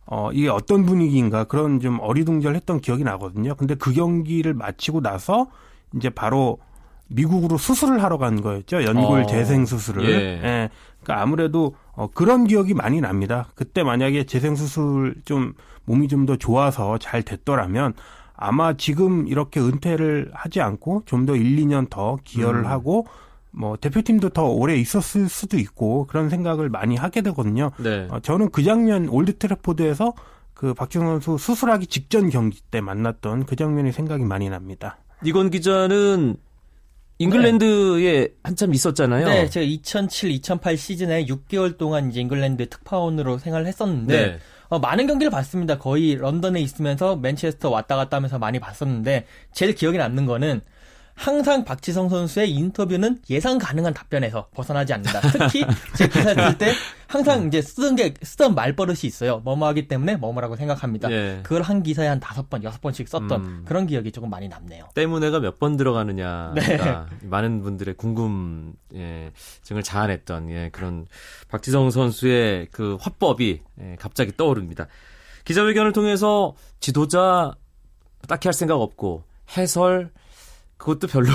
어, 0.06 0.30
이게 0.32 0.50
어떤 0.50 0.86
분위기인가 0.86 1.46
그런 1.46 1.80
좀 1.80 2.00
어리둥절했던 2.02 2.82
기억이 2.82 3.04
나거든요. 3.04 3.56
근데 3.56 3.76
그 3.76 3.94
경기를 3.94 4.54
마치고 4.54 5.02
나서 5.02 5.48
이제 5.96 6.10
바로 6.10 6.60
미국으로 7.08 7.58
수술을 7.58 8.04
하러 8.04 8.18
간 8.18 8.42
거였죠. 8.42 8.84
연골 8.84 9.22
어, 9.22 9.26
재생 9.26 9.66
수술을. 9.66 10.06
예. 10.06 10.14
예. 10.44 10.70
그러니까 11.02 11.22
아무래도 11.22 11.76
어, 11.94 12.08
그런 12.08 12.46
기억이 12.46 12.74
많이 12.74 13.02
납니다. 13.02 13.48
그때 13.56 13.84
만약에 13.84 14.26
재생 14.26 14.56
수술 14.56 15.16
좀 15.26 15.54
몸이 15.86 16.08
좀 16.08 16.26
더 16.26 16.36
좋아서 16.38 16.98
잘 16.98 17.24
됐더라면 17.24 17.94
아마 18.36 18.74
지금 18.76 19.28
이렇게 19.28 19.60
은퇴를 19.60 20.32
하지 20.34 20.62
않고 20.62 21.04
좀 21.06 21.26
더 21.26 21.36
1, 21.36 21.58
2년 21.58 21.90
더 21.90 22.18
기여를 22.24 22.62
음. 22.62 22.66
하고 22.66 23.06
뭐 23.52 23.78
대표팀도 23.78 24.30
더 24.30 24.46
오래 24.48 24.76
있었을 24.76 25.30
수도 25.30 25.58
있고 25.58 26.08
그런 26.08 26.30
생각을 26.30 26.70
많이 26.70 26.96
하게 26.96 27.22
되거든요. 27.22 27.72
네. 27.78 28.08
어, 28.10 28.20
저는 28.20 28.50
그 28.50 28.64
장면 28.64 29.08
올드 29.10 29.38
트래포드에서 29.38 30.14
그 30.54 30.74
박지성 30.74 31.06
선수 31.08 31.38
수술하기 31.38 31.88
직전 31.88 32.30
경기 32.30 32.62
때 32.72 32.82
만났던 32.82 33.46
그 33.46 33.56
장면이 33.56 33.92
생각이 33.92 34.24
많이 34.24 34.50
납니다. 34.50 34.98
이건 35.24 35.50
기자는 35.52 36.38
잉글랜드에 37.20 38.20
네. 38.22 38.34
한참 38.44 38.74
있었잖아요. 38.74 39.28
네, 39.28 39.50
제가 39.50 39.64
2007, 39.66 40.32
2008 40.32 40.78
시즌에 40.78 41.26
6개월 41.26 41.78
동안 41.78 42.10
이제 42.10 42.22
잉글랜드 42.22 42.70
특파원으로 42.70 43.38
생활을 43.38 43.68
했었는데 43.68 44.26
네. 44.28 44.40
어, 44.74 44.80
많은 44.80 45.06
경기를 45.06 45.30
봤습니다. 45.30 45.78
거의 45.78 46.16
런던에 46.16 46.60
있으면서 46.60 47.16
맨체스터 47.16 47.70
왔다 47.70 47.96
갔다 47.96 48.18
하면서 48.18 48.40
많이 48.40 48.58
봤었는데 48.60 49.28
제일 49.52 49.76
기억에 49.76 50.00
남는 50.00 50.26
거는 50.26 50.62
항상 51.16 51.64
박지성 51.64 52.10
선수의 52.10 52.52
인터뷰는 52.52 53.20
예상 53.30 53.58
가능한 53.58 53.94
답변에서 53.94 54.48
벗어나지 54.54 54.94
않는다. 54.94 55.22
특히 55.32 55.64
제 55.96 56.08
기사 56.08 56.34
쓸 56.34 56.58
때 56.58 56.72
항상 57.08 57.48
이제 57.48 57.62
쓰던 57.62 57.96
게 57.96 58.14
쓰던 58.22 58.56
말버릇이 58.56 59.00
있어요. 59.04 59.40
뭐뭐 59.40 59.68
하기 59.68 59.88
때문에 59.88 60.16
뭐뭐라고 60.16 60.56
생각합니다. 60.56 61.12
예. 61.12 61.40
그걸 61.44 61.62
한 61.62 61.84
기사에 61.84 62.08
한 62.08 62.20
다섯 62.20 62.50
번, 62.50 62.64
여섯 62.64 62.82
번씩 62.82 63.08
썼던 63.08 63.46
음. 63.46 63.62
그런 63.66 63.86
기억이 63.86 64.12
조금 64.12 64.30
많이 64.30 64.48
남네요. 64.48 64.90
때문에가 64.96 65.40
몇 65.40 65.60
번 65.60 65.78
들어가느냐. 65.78 66.54
네. 66.56 66.78
많은 67.22 67.62
분들의 67.62 67.94
궁금증을 67.96 68.74
예, 68.96 69.32
자아냈던 69.84 70.50
예, 70.50 70.70
그런 70.74 71.06
박지성 71.48 71.92
선수의 71.92 72.68
그 72.72 72.98
화법이 73.00 73.62
예, 73.82 73.96
갑자기 74.00 74.36
떠오릅니다. 74.36 74.88
기자회견을 75.46 75.94
통해서 75.94 76.56
지도자 76.80 77.54
딱히 78.28 78.48
할 78.48 78.54
생각 78.54 78.76
없고 78.82 79.24
해설 79.56 80.10
그것도 80.84 81.08
별로 81.08 81.32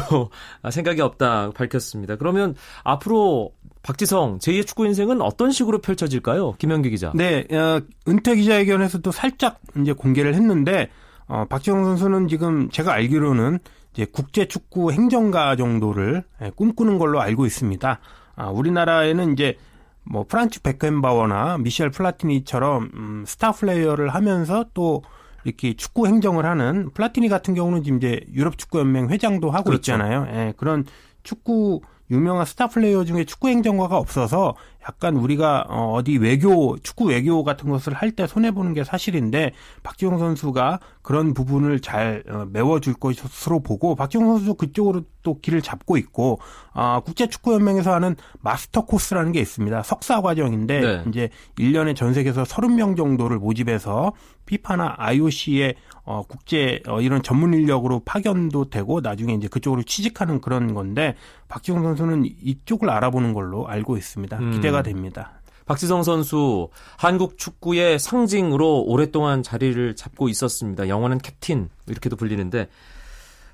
생각이 0.70 1.00
없다 1.00 1.52
밝혔습니다. 1.52 2.16
그러면 2.16 2.54
앞으로 2.84 3.52
박지성 3.82 4.38
제2의 4.38 4.66
축구 4.66 4.84
인생은 4.86 5.22
어떤 5.22 5.50
식으로 5.50 5.78
펼쳐질까요? 5.78 6.52
김현기 6.58 6.90
기자. 6.90 7.12
네, 7.14 7.46
어, 7.50 7.80
은퇴 8.06 8.36
기자회견에서도 8.36 9.10
살짝 9.10 9.60
이제 9.80 9.92
공개를 9.92 10.34
했는데 10.34 10.90
어, 11.26 11.46
박지성 11.48 11.84
선수는 11.84 12.28
지금 12.28 12.68
제가 12.70 12.92
알기로는 12.92 13.58
이제 13.94 14.06
국제 14.10 14.46
축구 14.46 14.92
행정가 14.92 15.56
정도를 15.56 16.24
예, 16.42 16.50
꿈꾸는 16.50 16.98
걸로 16.98 17.20
알고 17.20 17.46
있습니다. 17.46 18.00
아, 18.36 18.50
우리나라에는 18.50 19.32
이제 19.32 19.56
뭐 20.04 20.24
프란츠 20.28 20.62
베켄바워나 20.62 21.58
미셸 21.58 21.90
플라티니처럼 21.90 22.90
음, 22.94 23.24
스타 23.26 23.52
플레이어를 23.52 24.10
하면서 24.10 24.66
또 24.74 25.02
이렇게 25.48 25.74
축구 25.74 26.06
행정을 26.06 26.44
하는 26.46 26.90
플라티니 26.90 27.28
같은 27.28 27.54
경우는 27.54 27.82
지금 27.82 27.98
이제 27.98 28.20
유럽 28.32 28.58
축구 28.58 28.78
연맹 28.78 29.08
회장도 29.08 29.50
하고 29.50 29.64
그렇죠. 29.64 29.92
있잖아요. 29.92 30.26
예, 30.30 30.54
그런 30.56 30.84
축구 31.22 31.80
유명한 32.10 32.46
스타 32.46 32.66
플레이어 32.68 33.04
중에 33.04 33.24
축구 33.24 33.48
행정가가 33.48 33.96
없어서 33.96 34.54
약간 34.88 35.16
우리가 35.16 35.66
어, 35.68 35.92
어디 35.92 36.16
외교 36.16 36.78
축구 36.78 37.06
외교 37.06 37.44
같은 37.44 37.68
것을 37.68 37.92
할 37.92 38.08
때 38.12 38.26
손해 38.26 38.52
보는 38.52 38.72
게 38.72 38.84
사실인데 38.84 39.52
박지용 39.82 40.18
선수가 40.18 40.80
그런 41.02 41.34
부분을 41.34 41.80
잘 41.80 42.24
어, 42.28 42.46
메워줄 42.50 42.94
것으로 42.94 43.60
보고 43.60 43.94
박지용 43.94 44.26
선수도 44.26 44.54
그쪽으로 44.54 45.02
또 45.22 45.38
길을 45.40 45.60
잡고 45.60 45.98
있고 45.98 46.40
아, 46.72 47.00
국제 47.04 47.26
축구 47.26 47.52
연맹에서 47.52 47.92
하는 47.92 48.16
마스터 48.40 48.86
코스라는 48.86 49.32
게 49.32 49.40
있습니다. 49.40 49.82
석사 49.82 50.22
과정인데 50.22 50.80
네. 50.80 51.04
이제 51.08 51.28
1년에 51.58 51.94
전 51.94 52.14
세계에서 52.14 52.44
30명 52.44 52.96
정도를 52.96 53.38
모집해서 53.38 54.12
피파나 54.46 54.94
IOC의 54.96 55.74
어, 56.10 56.22
국제 56.26 56.80
어, 56.86 57.02
이런 57.02 57.22
전문 57.22 57.52
인력으로 57.52 58.00
파견도 58.02 58.70
되고 58.70 59.02
나중에 59.02 59.34
이제 59.34 59.46
그쪽으로 59.46 59.82
취직하는 59.82 60.40
그런 60.40 60.72
건데 60.72 61.14
박지용 61.48 61.82
선수는 61.82 62.24
이쪽을 62.24 62.88
알아보는 62.88 63.34
걸로 63.34 63.68
알고 63.68 63.98
있습니다. 63.98 64.38
음. 64.38 64.52
기대가 64.52 64.82
됩니다. 64.82 65.42
박지성 65.66 66.02
선수 66.02 66.70
한국 66.96 67.36
축구의 67.36 67.98
상징으로 67.98 68.84
오랫동안 68.84 69.42
자리를 69.42 69.96
잡고 69.96 70.30
있었습니다. 70.30 70.88
영원한 70.88 71.18
캡틴 71.18 71.68
이렇게도 71.86 72.16
불리는데 72.16 72.68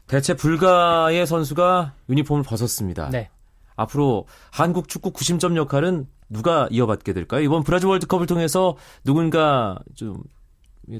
대체 0.06 0.34
불가의 0.34 1.26
선수가 1.26 1.94
유니폼을 2.08 2.44
벗었습니다. 2.44 3.08
네. 3.10 3.30
앞으로 3.74 4.28
한국 4.52 4.88
축구 4.88 5.10
구심점 5.10 5.56
역할은 5.56 6.06
누가 6.28 6.68
이어받게 6.70 7.14
될까요? 7.14 7.42
이번 7.42 7.64
브라질 7.64 7.88
월드컵을 7.88 8.28
통해서 8.28 8.76
누군가 9.02 9.76
좀 9.96 10.22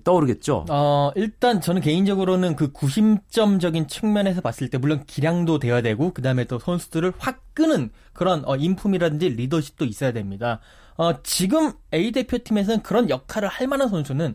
떠오르겠죠. 0.02 0.66
어, 0.70 1.10
일단 1.14 1.60
저는 1.60 1.80
개인적으로는 1.80 2.56
그 2.56 2.72
구심점적인 2.72 3.88
측면에서 3.88 4.40
봤을 4.40 4.70
때 4.70 4.78
물론 4.78 5.04
기량도 5.06 5.58
돼야 5.58 5.82
되고 5.82 6.12
그다음에 6.12 6.44
또 6.44 6.58
선수들을 6.58 7.12
확 7.18 7.42
끄는 7.54 7.90
그런 8.12 8.42
어, 8.46 8.56
인품이라든지 8.56 9.28
리더십도 9.30 9.84
있어야 9.84 10.12
됩니다. 10.12 10.60
어, 10.96 11.22
지금 11.22 11.72
A 11.92 12.12
대표팀에서는 12.12 12.82
그런 12.82 13.10
역할을 13.10 13.48
할 13.48 13.66
만한 13.66 13.88
선수는 13.88 14.34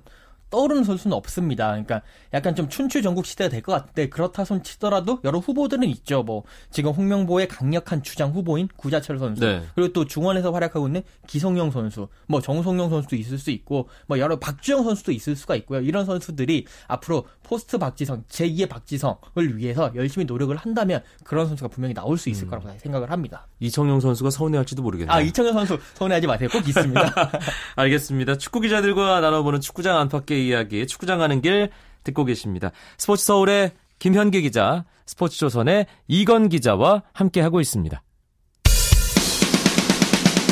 떠오르는 0.49 0.83
선수는 0.83 1.15
없습니다. 1.15 1.67
그러니까 1.69 2.01
약간 2.33 2.55
좀 2.55 2.67
춘추 2.69 3.01
전국 3.01 3.25
시대가 3.25 3.49
될 3.49 3.61
것 3.61 3.73
같은데 3.73 4.09
그렇다 4.09 4.45
손 4.45 4.63
치더라도 4.63 5.19
여러 5.23 5.39
후보들은 5.39 5.83
있죠. 5.89 6.23
뭐 6.23 6.43
지금 6.71 6.91
홍명보의 6.91 7.47
강력한 7.47 8.01
주장 8.03 8.31
후보인 8.31 8.69
구자철 8.77 9.19
선수 9.19 9.41
네. 9.45 9.61
그리고 9.75 9.93
또 9.93 10.05
중원에서 10.05 10.51
활약하고 10.51 10.87
있는 10.87 11.03
기성용 11.27 11.71
선수, 11.71 12.07
뭐 12.27 12.41
정성용 12.41 12.89
선수도 12.89 13.15
있을 13.15 13.37
수 13.37 13.51
있고 13.51 13.89
뭐 14.07 14.17
여러 14.19 14.39
박주영 14.39 14.83
선수도 14.83 15.11
있을 15.11 15.35
수가 15.35 15.55
있고요. 15.57 15.81
이런 15.81 16.05
선수들이 16.05 16.65
앞으로 16.87 17.25
포스트 17.43 17.77
박지성 17.77 18.23
제2의 18.29 18.69
박지성을 18.69 19.57
위해서 19.57 19.91
열심히 19.95 20.25
노력을 20.25 20.55
한다면 20.55 21.01
그런 21.23 21.47
선수가 21.47 21.67
분명히 21.69 21.93
나올 21.93 22.17
수 22.17 22.29
있을 22.29 22.47
거라고 22.47 22.69
생각을 22.79 23.11
합니다. 23.11 23.47
이청용 23.59 23.99
선수가 23.99 24.29
서운해할지도 24.29 24.81
모르겠네요. 24.81 25.13
아 25.13 25.21
이청용 25.21 25.53
선수 25.53 25.77
서운해하지 25.95 26.27
마세요. 26.27 26.49
꼭 26.51 26.67
있습니다. 26.67 27.15
알겠습니다. 27.75 28.37
축구 28.37 28.61
기자들과 28.61 29.19
나눠보는 29.19 29.59
축구장 29.61 29.97
안팎의 29.97 30.38
이야기, 30.47 30.87
축구장 30.87 31.19
가는 31.19 31.41
길 31.41 31.69
듣고 32.03 32.25
계십니다. 32.25 32.71
스포츠 32.97 33.25
서울의 33.25 33.71
김현기 33.99 34.41
기자, 34.41 34.85
스포츠 35.05 35.37
조선의 35.37 35.85
이건 36.07 36.49
기자와 36.49 37.03
함께하고 37.13 37.61
있습니다. 37.61 38.01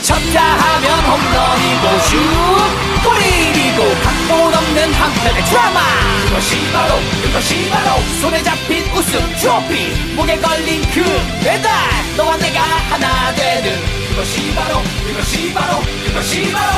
쳤다 0.08 0.42
하면 0.42 1.00
홈런이고 1.04 2.00
슛 2.08 2.88
골이고 3.04 3.84
각본 4.04 4.54
없는 4.54 4.94
한편의 4.94 5.44
드라마 5.46 5.80
그것이 6.28 6.72
바로 6.72 6.96
그것이 7.24 7.70
바로 7.70 8.02
손에 8.22 8.42
잡힌 8.42 8.84
우승 8.96 9.20
트로피 9.36 10.16
목에 10.16 10.38
걸린 10.40 10.82
그 10.94 11.04
배달 11.44 11.72
너와 12.16 12.38
내가 12.38 12.62
하나 12.62 13.36
되는 13.36 13.78
그것이 14.10 14.56
바로 14.56 14.82
그것이 15.08 15.54
바로 15.54 15.80
그것이 16.06 16.52
바로 16.52 16.77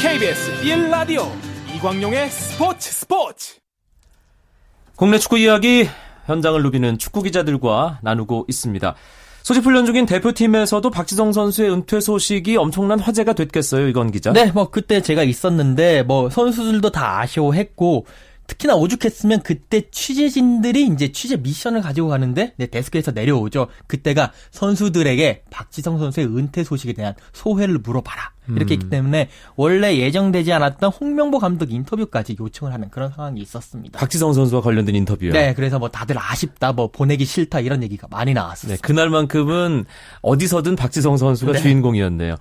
KBS 0.00 0.62
1라디오 0.62 1.26
이광용의 1.74 2.30
스포츠 2.30 2.92
스포츠 2.92 3.56
국내 4.94 5.18
축구 5.18 5.38
이야기 5.38 5.88
현장을 6.26 6.62
누비는 6.62 6.98
축구 6.98 7.20
기자들과 7.22 7.98
나누고 8.02 8.46
있습니다. 8.48 8.94
소집 9.42 9.64
훈련 9.64 9.86
중인 9.86 10.06
대표팀에서도 10.06 10.88
박지성 10.88 11.32
선수의 11.32 11.72
은퇴 11.72 11.98
소식이 11.98 12.56
엄청난 12.56 13.00
화제가 13.00 13.32
됐겠어요, 13.32 13.88
이건 13.88 14.12
기자. 14.12 14.32
네, 14.32 14.52
뭐 14.52 14.70
그때 14.70 15.02
제가 15.02 15.24
있었는데 15.24 16.04
뭐 16.04 16.30
선수들도 16.30 16.92
다 16.92 17.18
아쉬워했고 17.18 18.06
특히나 18.46 18.76
오죽했으면 18.76 19.42
그때 19.42 19.90
취재진들이 19.90 20.86
이제 20.86 21.10
취재 21.10 21.36
미션을 21.36 21.80
가지고 21.80 22.06
가는데 22.06 22.54
네, 22.56 22.66
데스크에서 22.66 23.10
내려오죠. 23.10 23.66
그때가 23.88 24.30
선수들에게 24.52 25.42
박지성 25.50 25.98
선수의 25.98 26.28
은퇴 26.28 26.62
소식에 26.62 26.92
대한 26.92 27.14
소회를 27.32 27.78
물어봐라. 27.78 28.37
이렇게 28.56 28.74
했기 28.74 28.88
때문에 28.88 29.28
원래 29.56 29.96
예정되지 29.96 30.52
않았던 30.52 30.90
홍명보 30.90 31.38
감독 31.38 31.72
인터뷰까지 31.72 32.36
요청을 32.40 32.72
하는 32.72 32.90
그런 32.90 33.10
상황이 33.10 33.40
있었습니다. 33.40 33.98
박지성 33.98 34.32
선수와 34.32 34.62
관련된 34.62 34.94
인터뷰요. 34.94 35.32
네, 35.32 35.54
그래서 35.54 35.78
뭐 35.78 35.88
다들 35.88 36.16
아쉽다, 36.18 36.72
뭐 36.72 36.90
보내기 36.90 37.24
싫다 37.24 37.60
이런 37.60 37.82
얘기가 37.82 38.06
많이 38.10 38.34
나왔어요. 38.34 38.72
네, 38.72 38.78
그날만큼은 38.80 39.84
어디서든 40.22 40.76
박지성 40.76 41.16
선수가 41.16 41.52
네. 41.52 41.58
주인공이었네요. 41.60 42.36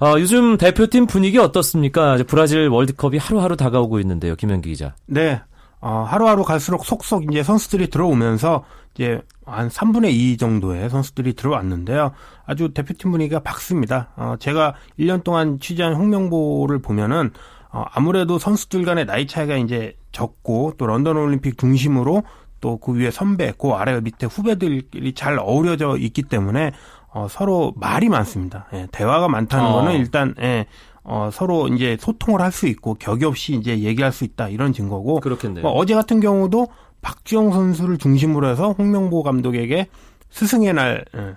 어, 0.00 0.14
요즘 0.18 0.56
대표팀 0.56 1.06
분위기 1.06 1.38
어떻습니까? 1.38 2.16
이제 2.16 2.24
브라질 2.24 2.68
월드컵이 2.68 3.18
하루하루 3.18 3.56
다가오고 3.56 4.00
있는데요, 4.00 4.36
김현기 4.36 4.68
기자. 4.70 4.94
네. 5.06 5.40
어, 5.80 6.04
하루하루 6.08 6.44
갈수록 6.44 6.84
속속 6.84 7.24
이제 7.30 7.42
선수들이 7.42 7.90
들어오면서 7.90 8.64
이제 8.94 9.20
한 9.44 9.68
3분의 9.68 10.10
2 10.12 10.36
정도의 10.36 10.88
선수들이 10.90 11.34
들어왔는데요. 11.34 12.12
아주 12.46 12.72
대표팀 12.72 13.10
분위기가 13.10 13.40
밝습니다. 13.40 14.08
어, 14.16 14.36
제가 14.38 14.74
1년 14.98 15.22
동안 15.22 15.60
취재한 15.60 15.94
홍명보를 15.94 16.80
보면은 16.80 17.30
어, 17.70 17.84
아무래도 17.92 18.38
선수들 18.38 18.84
간의 18.84 19.06
나이 19.06 19.26
차이가 19.26 19.56
이제 19.56 19.96
적고 20.12 20.74
또 20.78 20.86
런던 20.86 21.16
올림픽 21.16 21.58
중심으로 21.58 22.22
또 22.60 22.78
그 22.78 22.94
위에 22.94 23.10
선배, 23.10 23.52
그 23.56 23.72
아래 23.72 24.00
밑에 24.00 24.26
후배들이 24.26 25.12
잘 25.14 25.38
어우러져 25.38 25.96
있기 25.98 26.22
때문에 26.24 26.72
어, 27.12 27.28
서로 27.30 27.72
말이 27.76 28.08
많습니다. 28.08 28.66
예, 28.72 28.88
대화가 28.92 29.28
많다는 29.28 29.66
어. 29.66 29.72
거는 29.72 29.92
일단 29.92 30.34
예, 30.40 30.66
어, 31.08 31.30
서로 31.32 31.68
이제 31.68 31.96
소통을 32.00 32.40
할 32.40 32.50
수 32.50 32.66
있고 32.66 32.94
격이 32.94 33.24
없이 33.24 33.54
이제 33.54 33.78
얘기할 33.80 34.12
수 34.12 34.24
있다 34.24 34.48
이런 34.48 34.72
증거고 34.72 35.20
그렇겠네요. 35.20 35.62
뭐 35.62 35.72
어제 35.72 35.94
같은 35.94 36.20
경우도 36.20 36.68
박주영 37.02 37.52
선수를 37.52 37.98
중심으로 37.98 38.48
해서 38.48 38.72
홍명보 38.72 39.22
감독에게 39.22 39.88
스승의 40.30 40.72
날 40.72 41.04
예, 41.14 41.34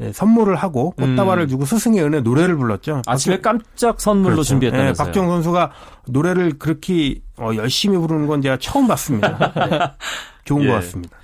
예, 0.00 0.12
선물을 0.12 0.54
하고 0.56 0.92
꽃다발을 0.92 1.44
음. 1.44 1.48
주고 1.48 1.64
스승의 1.64 2.02
은혜 2.02 2.20
노래를 2.20 2.56
불렀죠. 2.56 3.02
아침에 3.06 3.40
깜짝 3.40 4.00
선물로 4.00 4.36
그렇죠. 4.36 4.48
준비했다면서요. 4.48 4.90
예, 4.90 5.06
박주영 5.06 5.28
선수가 5.28 5.72
노래를 6.08 6.58
그렇게 6.58 7.20
어, 7.36 7.50
열심히 7.56 7.98
부르는 7.98 8.26
건 8.26 8.40
제가 8.40 8.58
처음 8.58 8.86
봤습니다. 8.86 9.52
네. 9.68 9.78
좋은 10.44 10.62
예. 10.62 10.68
것 10.68 10.74
같습니다. 10.74 11.16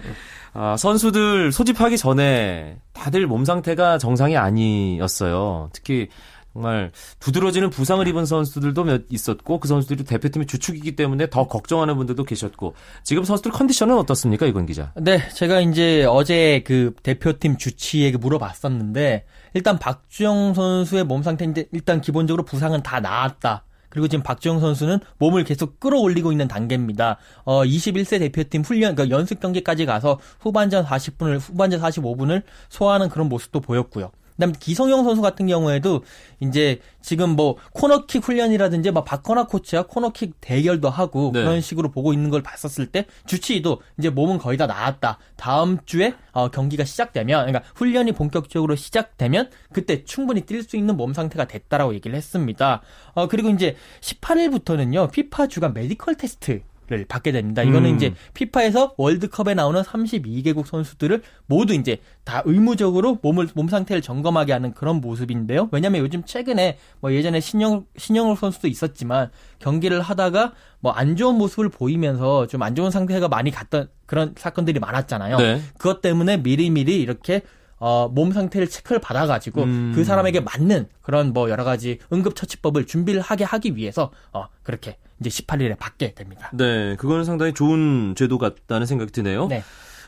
아, 0.53 0.77
선수들 0.77 1.53
소집하기 1.53 1.99
전에 1.99 2.79
다들 2.95 3.27
몸 3.27 3.45
상태가 3.45 3.99
정상이 3.99 4.37
아니었어요. 4.37 5.69
특히 5.73 6.09
정말 6.57 6.91
두드러지는 7.21 7.69
부상을 7.69 8.07
입은 8.09 8.25
선수들도 8.25 8.85
몇 8.85 9.03
있었고 9.11 9.61
그 9.61 9.69
선수들이 9.69 10.05
대표팀의 10.05 10.47
주축이기 10.47 10.97
때문에 10.97 11.29
더 11.29 11.47
걱정하는 11.47 11.97
분들도 11.97 12.25
계셨고 12.25 12.75
지금 13.05 13.25
선수들 13.25 13.53
컨디션은 13.53 13.97
어떻습니까 13.99 14.47
이건 14.47 14.65
기자? 14.65 14.93
네, 14.97 15.29
제가 15.35 15.61
이제 15.61 16.05
어제 16.09 16.63
그 16.67 16.95
대표팀 17.03 17.59
주치에게 17.59 18.17
물어봤었는데 18.17 19.27
일단 19.53 19.79
박주영 19.79 20.55
선수의 20.55 21.05
몸 21.05 21.23
상태인데 21.23 21.67
일단 21.73 22.01
기본적으로 22.01 22.45
부상은 22.45 22.83
다 22.83 23.01
나았다. 23.01 23.65
그리고 23.91 24.09
지금 24.09 24.23
박주영 24.23 24.61
선수는 24.61 24.99
몸을 25.19 25.45
계속 25.45 25.79
끌어올리고 25.79 26.33
있는 26.33 26.49
단계입니다. 26.49 27.19
어, 27.45 27.65
21세 27.65 28.19
대표팀 28.19 28.63
훈련, 28.63 28.95
그러니까 28.95 29.17
연습 29.17 29.41
경기까지 29.41 29.87
가서 29.87 30.19
후반전 30.41 30.85
40분을, 30.85 31.39
후반전 31.41 31.81
45분을 31.81 32.43
소화하는 32.69 33.09
그런 33.09 33.29
모습도 33.29 33.61
보였고요. 33.61 34.11
그다음에 34.37 34.55
기성용 34.59 35.05
선수 35.05 35.21
같은 35.23 35.47
경우에도 35.47 36.03
이제 36.41 36.81
지금 37.03 37.31
뭐 37.31 37.57
코너킥 37.73 38.23
훈련이라든지 38.23 38.91
막 38.91 39.05
박건하 39.05 39.47
코치와 39.47 39.87
코너킥 39.87 40.41
대결도 40.41 40.89
하고 40.89 41.31
네. 41.33 41.43
그런 41.43 41.61
식으로 41.61 41.91
보고 41.91 42.13
있는 42.13 42.31
걸 42.31 42.43
봤었을 42.43 42.87
때 42.87 43.07
주치의도 43.27 43.81
이제 43.99 44.11
몸은 44.11 44.39
거의 44.39 44.59
다 44.59 44.67
나았다. 44.67 45.19
다음 45.37 45.79
주에 45.85 46.15
어, 46.33 46.49
경기가 46.49 46.85
시작되면 46.85 47.47
그러니까 47.47 47.71
훈련이 47.75 48.13
본격적으로 48.13 48.77
시작되면 48.77 49.51
그때 49.73 50.05
충분히 50.05 50.43
뛸 50.43 50.63
수 50.63 50.77
있는 50.77 50.97
몸 50.97 51.15
상태가 51.15 51.47
됐다라고 51.47 51.95
얘기를 51.95 52.17
했습니다. 52.17 52.83
어, 53.15 53.29
그리고 53.29 53.51
이제 53.51 53.77
18일부터는요. 54.01 55.11
피파 55.11 55.47
주간 55.49 55.75
메디컬 55.75 56.17
테스트 56.17 56.63
를 56.89 57.05
받게 57.09 57.33
됩니다. 57.33 57.63
이거는 57.63 57.91
음. 57.91 57.97
이제 57.97 58.15
피파에서 58.35 58.95
월드컵에 58.97 59.55
나오는 59.55 59.81
32개국 59.83 60.67
선수들을 60.67 61.23
모두 61.47 61.75
이제 61.75 61.99
다 62.25 62.43
의무적으로 62.45 63.19
몸을 63.23 63.49
몸 63.55 63.69
상태를 63.69 64.03
점검하게 64.03 64.53
하는 64.53 64.73
그런 64.73 65.01
모습인데요. 65.01 65.69
왜냐하면 65.73 66.01
요즘 66.01 66.23
최근에 66.25 66.79
뭐 67.01 67.13
예전에 67.13 67.41
신영 67.41 67.87
신영욱 67.97 68.39
선수도 68.39 68.69
있었지만 68.69 69.31
경기를 69.59 70.01
하다가 70.01 70.53
뭐 70.81 70.93
안 70.97 71.17
좋은 71.17 71.37
모습을 71.37 71.69
보이면서 71.69 72.47
좀 72.47 72.63
안 72.63 72.75
좋은 72.75 72.91
상태가 72.91 73.29
많이 73.29 73.51
갔던 73.51 73.89
그런 74.07 74.35
사건들이 74.37 74.81
많았잖아요. 74.81 75.37
네. 75.39 75.61
그것 75.79 76.01
때문에 76.01 76.39
미리미리 76.39 77.01
이렇게 77.01 77.43
어, 77.79 78.09
몸 78.09 78.33
상태를 78.33 78.69
체크를 78.69 79.01
받아가지고 79.01 79.63
음. 79.63 79.93
그 79.95 80.03
사람에게 80.05 80.41
맞는 80.41 80.89
그런 81.03 81.33
뭐 81.33 81.51
여러 81.51 81.63
가지 81.65 81.99
응급처치법을 82.13 82.87
준비를 82.87 83.21
하게 83.21 83.45
하기 83.45 83.77
위해서 83.77 84.11
어, 84.33 84.47
그렇게 84.63 84.97
이제 85.21 85.31
18일에 85.31 85.79
받게 85.79 86.15
됩니다. 86.15 86.51
네, 86.53 86.97
그거는 86.97 87.25
상당히 87.25 87.53
좋은 87.55 88.15
제도 88.17 88.39
같다는 88.39 88.87
생각이 88.87 89.13
드네요. 89.13 89.47
네. 89.49 89.63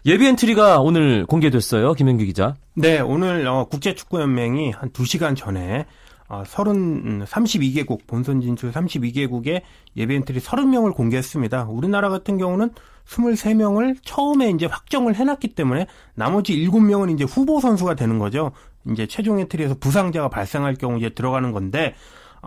예비 0.07 0.27
엔트리가 0.27 0.81
오늘 0.81 1.27
공개됐어요, 1.27 1.95
김현기 1.95 2.27
기자. 2.27 2.55
네, 2.75 3.01
오늘 3.01 3.47
어, 3.47 3.65
국제축구연맹이 3.65 4.71
한 4.71 4.91
2시간 4.91 5.37
전에 5.37 5.87
어, 6.29 6.43
30, 6.47 7.25
32개국, 7.25 8.07
본선 8.07 8.41
진출 8.41 8.71
32개국의 8.71 9.63
예비 9.97 10.15
엔트리 10.15 10.41
30명을 10.41 10.95
공개했습니다. 10.95 11.65
우리나라 11.65 12.11
같은 12.11 12.37
경우는 12.37 12.71
23명을 13.07 13.97
처음에 14.05 14.51
이제 14.51 14.67
확정을 14.67 15.15
해놨기 15.15 15.49
때문에 15.55 15.87
나머지 16.15 16.55
7명은 16.55 17.15
이제 17.15 17.25
후보 17.25 17.61
선수가 17.61 17.95
되는 17.95 18.19
거죠. 18.19 18.53
이제 18.91 19.07
최종 19.07 19.41
엔트리에서 19.41 19.77
부상자가 19.81 20.29
발생할 20.29 20.75
경우 20.75 20.99
이제 20.99 21.09
들어가는 21.09 21.51
건데, 21.53 21.95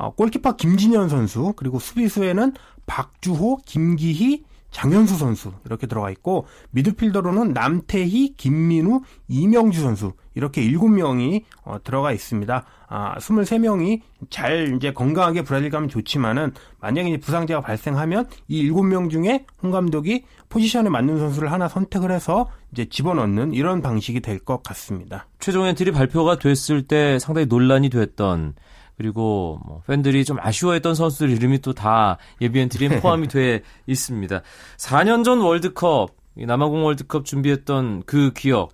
어, 0.01 0.15
골키퍼 0.15 0.55
김진현 0.55 1.09
선수, 1.09 1.53
그리고 1.55 1.77
수비수에는 1.77 2.53
박주호, 2.87 3.57
김기희, 3.65 4.43
장현수 4.71 5.17
선수 5.17 5.51
이렇게 5.65 5.85
들어가 5.85 6.09
있고 6.11 6.47
미드필더로는 6.71 7.53
남태희, 7.53 8.35
김민우, 8.37 9.01
이명주 9.27 9.81
선수 9.81 10.13
이렇게 10.33 10.61
7명이 10.63 11.43
어, 11.65 11.77
들어가 11.83 12.13
있습니다. 12.13 12.65
아, 12.87 13.15
23명이 13.19 13.99
잘 14.29 14.73
이제 14.75 14.93
건강하게 14.93 15.43
브라질 15.43 15.69
가면 15.69 15.89
좋지만은 15.89 16.53
만약에 16.79 17.09
이제 17.09 17.17
부상자가 17.17 17.61
발생하면 17.61 18.27
이 18.47 18.71
7명 18.71 19.09
중에 19.11 19.45
홍 19.61 19.71
감독이 19.71 20.23
포지션에 20.49 20.89
맞는 20.89 21.19
선수를 21.19 21.51
하나 21.51 21.67
선택을 21.67 22.11
해서 22.11 22.49
이제 22.71 22.85
집어넣는 22.85 23.53
이런 23.53 23.81
방식이 23.81 24.21
될 24.21 24.39
것 24.39 24.63
같습니다. 24.63 25.27
최종 25.39 25.65
엔트리 25.65 25.91
발표가 25.91 26.39
됐을 26.39 26.81
때 26.87 27.19
상당히 27.19 27.45
논란이 27.45 27.89
됐던 27.89 28.55
그리고 29.01 29.59
뭐 29.65 29.81
팬들이 29.87 30.23
좀 30.25 30.37
아쉬워했던 30.39 30.93
선수들 30.95 31.31
이름이 31.31 31.59
또 31.59 31.73
다 31.73 32.17
예비 32.41 32.59
엔트리에 32.59 32.99
포함이 33.01 33.27
돼 33.27 33.61
있습니다. 33.87 34.41
4년 34.77 35.23
전 35.23 35.39
월드컵 35.41 36.09
남아공 36.37 36.85
월드컵 36.85 37.25
준비했던 37.25 38.03
그 38.05 38.31
기억 38.33 38.71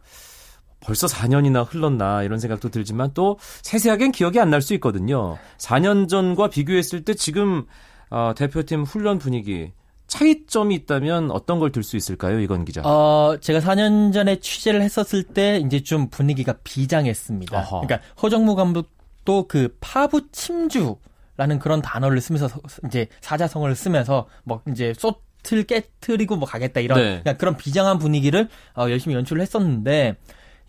벌써 0.81 1.07
4년이나 1.07 1.65
흘렀나 1.67 2.23
이런 2.23 2.39
생각도 2.39 2.69
들지만 2.69 3.11
또 3.13 3.37
세세하게는 3.61 4.11
기억이 4.11 4.39
안 4.39 4.49
날 4.49 4.61
수 4.61 4.73
있거든요. 4.75 5.37
4년 5.57 6.07
전과 6.09 6.49
비교했을 6.49 7.03
때 7.05 7.13
지금 7.13 7.65
어, 8.09 8.33
대표팀 8.35 8.83
훈련 8.83 9.17
분위기 9.19 9.71
차이점이 10.07 10.73
있다면 10.75 11.31
어떤 11.31 11.59
걸 11.59 11.71
들 11.71 11.83
수 11.83 11.97
있을까요, 11.97 12.39
이건 12.39 12.63
기자? 12.65 12.81
어, 12.85 13.37
제가 13.41 13.59
4년 13.59 14.13
전에 14.13 14.39
취재를 14.39 14.81
했었을 14.81 15.23
때 15.23 15.61
이제 15.65 15.81
좀 15.83 16.09
분위기가 16.09 16.53
비장했습니다. 16.63 17.59
어허. 17.59 17.81
그러니까 17.81 17.99
허정무 18.21 18.55
감독 18.55 18.89
도그 19.27 19.75
파부침주라는 19.81 21.59
그런 21.59 21.81
단어를 21.81 22.21
쓰면서 22.21 22.47
이제 22.85 23.07
사자성어를 23.19 23.75
쓰면서 23.75 24.27
뭐 24.45 24.61
이제 24.69 24.93
솥을 24.97 25.65
깨트리고 25.65 26.37
뭐 26.37 26.47
가겠다 26.47 26.79
이런 26.79 26.97
네. 26.97 27.21
그냥 27.21 27.37
그런 27.37 27.57
비장한 27.57 27.99
분위기를 27.99 28.47
어, 28.73 28.89
열심히 28.89 29.15
연출을 29.15 29.41
했었는데 29.41 30.15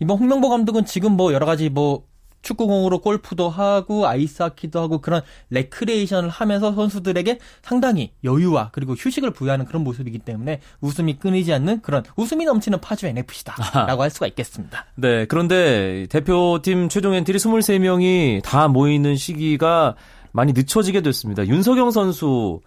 이번 0.01 0.17
홍명보 0.17 0.49
감독은 0.49 0.83
지금 0.83 1.13
뭐 1.13 1.31
여러 1.31 1.45
가지 1.45 1.69
뭐 1.69 2.03
축구공으로 2.41 2.99
골프도 2.99 3.49
하고 3.49 4.07
아이스하키도 4.07 4.79
하고 4.79 4.99
그런 4.99 5.21
레크레이션을 5.49 6.29
하면서 6.29 6.73
선수들에게 6.73 7.39
상당히 7.61 8.11
여유와 8.23 8.69
그리고 8.71 8.93
휴식을 8.93 9.31
부여하는 9.31 9.65
그런 9.65 9.83
모습이기 9.83 10.19
때문에 10.19 10.61
웃음이 10.81 11.19
끊이지 11.19 11.53
않는 11.53 11.81
그런 11.81 12.03
웃음이 12.15 12.45
넘치는 12.45 12.81
파주 12.81 13.07
NFC다라고 13.07 14.01
할 14.01 14.09
수가 14.09 14.27
있겠습니다. 14.27 14.85
네, 14.95 15.25
그런데 15.25 16.07
대표팀 16.09 16.89
최종 16.89 17.13
엔트리 17.13 17.37
23명이 17.37 18.43
다 18.43 18.67
모이는 18.67 19.15
시기가 19.15 19.95
많이 20.31 20.53
늦춰지게 20.53 21.01
됐습니다. 21.01 21.45
윤석영 21.47 21.91
선수 21.91 22.59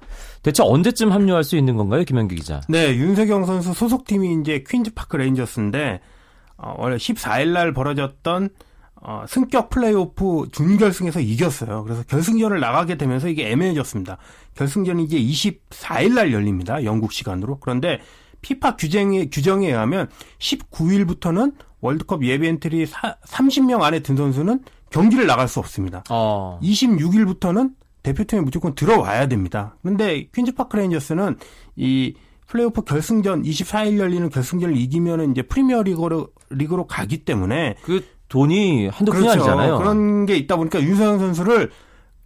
대체 0.42 0.62
언제쯤 0.62 1.12
합류할 1.12 1.44
수 1.44 1.56
있는 1.56 1.76
건가요, 1.76 2.04
김현기 2.04 2.34
기자? 2.34 2.60
네, 2.68 2.96
윤석영 2.96 3.46
선수 3.46 3.72
소속팀이 3.72 4.40
이제 4.40 4.64
퀸즈파크 4.68 5.16
레인저스인데 5.16 6.00
어, 6.56 6.74
원래 6.78 6.96
14일 6.96 7.48
날 7.48 7.72
벌어졌던 7.72 8.50
어, 9.04 9.24
승격 9.28 9.68
플레이오프 9.70 10.48
준결승에서 10.52 11.20
이겼어요. 11.20 11.82
그래서 11.82 12.02
결승전을 12.04 12.60
나가게 12.60 12.96
되면서 12.96 13.28
이게 13.28 13.50
애매해졌습니다. 13.50 14.18
결승전이 14.54 15.04
이제 15.04 15.18
24일 15.18 16.14
날 16.14 16.32
열립니다. 16.32 16.84
영국 16.84 17.12
시간으로. 17.12 17.58
그런데 17.58 17.98
피파 18.42 18.76
규정에, 18.76 19.26
규정에 19.26 19.68
의하면 19.68 20.08
19일부터는 20.38 21.54
월드컵 21.80 22.24
예비 22.24 22.46
엔트리 22.46 22.86
사, 22.86 23.16
30명 23.26 23.82
안에 23.82 24.00
든 24.00 24.16
선수는 24.16 24.60
경기를 24.90 25.26
나갈 25.26 25.48
수 25.48 25.58
없습니다. 25.58 26.04
어. 26.08 26.60
26일부터는 26.62 27.72
대표팀에 28.04 28.40
무조건 28.40 28.74
들어와야 28.74 29.26
됩니다. 29.26 29.76
그런데 29.82 30.28
퀸즈파크 30.32 30.76
레인저스는 30.76 31.36
이 31.76 32.14
플레이오프 32.46 32.82
결승전 32.82 33.42
24일 33.42 33.98
열리는 33.98 34.28
결승전을 34.28 34.76
이기면은 34.76 35.32
이제 35.32 35.42
프리미어 35.42 35.82
리그로 35.82 36.28
리그로 36.50 36.86
가기 36.86 37.24
때문에 37.24 37.76
그 37.82 38.04
돈이 38.32 38.88
한두 38.88 39.12
푼이 39.12 39.28
아니잖아요. 39.28 39.56
그렇죠. 39.56 39.78
그런 39.78 40.24
게 40.24 40.36
있다 40.36 40.56
보니까 40.56 40.82
윤석영 40.82 41.18
선수를 41.18 41.70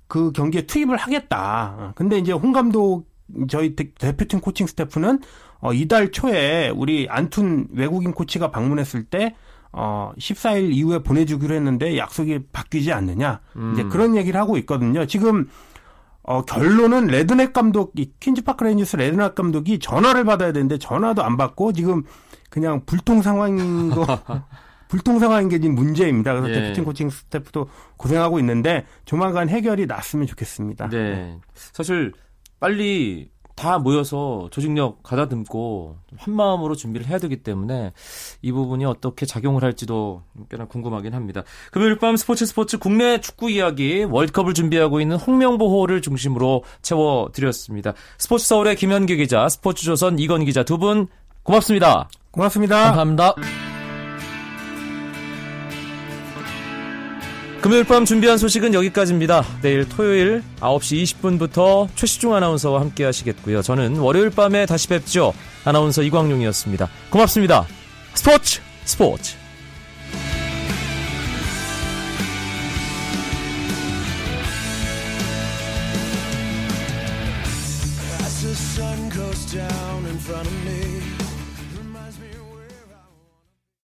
그 0.07 0.31
경기에 0.31 0.63
투입을 0.63 0.97
하겠다. 0.97 1.95
근데 1.97 2.17
이제 2.19 2.31
홍 2.31 2.53
감독 2.53 3.09
저희 3.49 3.75
대, 3.75 3.93
대표팀 3.93 4.41
코칭 4.41 4.69
스태프는 4.69 5.19
어, 5.59 5.73
이달 5.73 6.13
초에 6.13 6.69
우리 6.69 7.09
안톤 7.11 7.71
외국인 7.73 8.13
코치가 8.13 8.53
방문했을 8.53 9.03
때 9.03 9.35
어, 9.73 10.13
14일 10.17 10.73
이후에 10.73 11.01
보내주기로 11.01 11.53
했는데 11.57 11.99
약속이 11.99 12.45
바뀌지 12.53 12.93
않느냐. 12.93 13.41
이제 13.73 13.83
음. 13.83 13.89
그런 13.89 14.15
얘기를 14.15 14.41
하고 14.41 14.57
있거든요. 14.59 15.07
지금 15.07 15.49
어, 16.23 16.43
결론은 16.43 17.09
레드냅 17.09 17.53
감독, 17.53 17.93
이 17.97 18.13
퀸즈파크 18.21 18.63
레인저스 18.63 18.95
레드냅 18.95 19.35
감독이 19.35 19.81
전화를 19.81 20.25
받아야 20.25 20.53
되는데 20.53 20.79
전화도 20.79 21.25
안 21.25 21.37
받고 21.37 21.73
지금 21.73 22.05
그냥 22.49 22.83
불통 22.87 23.23
상황인 23.23 23.91
거, 23.91 24.07
불통 24.89 25.19
상황인 25.19 25.49
게 25.49 25.59
지금 25.59 25.75
문제입니다. 25.75 26.33
그래서 26.35 26.51
예. 26.51 26.55
대표팀 26.63 26.85
코칭 26.85 27.11
스태프도 27.11 27.69
고생하고 27.97 28.39
있는데 28.41 28.85
조만간 29.05 29.49
해결이 29.49 29.87
났으면 29.87 30.27
좋겠습니다. 30.27 30.89
네. 30.91 31.39
사실 31.55 32.13
빨리 32.61 33.31
다 33.57 33.79
모여서 33.79 34.49
조직력 34.51 35.03
가다듬고 35.03 35.97
한 36.19 36.35
마음으로 36.35 36.75
준비를 36.75 37.07
해야 37.07 37.19
되기 37.19 37.43
때문에 37.43 37.93
이 38.43 38.53
부분이 38.53 38.85
어떻게 38.85 39.25
작용을 39.25 39.65
할지도 39.65 40.25
꽤나 40.51 40.67
궁금하긴 40.67 41.15
합니다. 41.15 41.43
금요일 41.73 41.97
밤 41.99 42.17
스포츠 42.17 42.45
스포츠 42.45 42.79
국내 42.79 43.19
축구 43.19 43.51
이야기 43.51 44.05
월드컵을 44.05 44.53
준비하고 44.53 45.01
있는 45.01 45.17
홍명보호를 45.17 46.03
중심으로 46.03 46.65
채워드렸습니다. 46.83 47.95
스포츠 48.19 48.47
서울의 48.47 48.77
김현기 48.77 49.17
기자, 49.17 49.49
스포츠조선 49.49 50.19
이건 50.19 50.45
기자 50.45 50.63
두 50.63 50.77
분 50.77 51.09
고맙습니다. 51.43 52.11
고맙습니다. 52.33 52.93
감사합니다. 52.93 53.76
금요일 57.67 57.83
밤 57.83 58.05
준비한 58.05 58.39
소식은 58.39 58.75
여기까지입니다. 58.75 59.45
내일 59.61 59.89
토요일 59.89 60.41
9시 60.61 61.03
20분부터 61.03 61.89
최시중 61.97 62.33
아나운서와 62.33 62.81
함께 62.81 63.03
하시겠고요. 63.03 63.61
저는 63.61 63.97
월요일 63.97 64.31
밤에 64.31 64.67
다시 64.67 64.87
뵙죠. 64.87 65.35
아나운서 65.65 66.05
이광용이었습니다. 66.05 66.89
고맙습니다. 67.11 67.67
스포츠 68.15 68.61
스포츠 68.85 69.46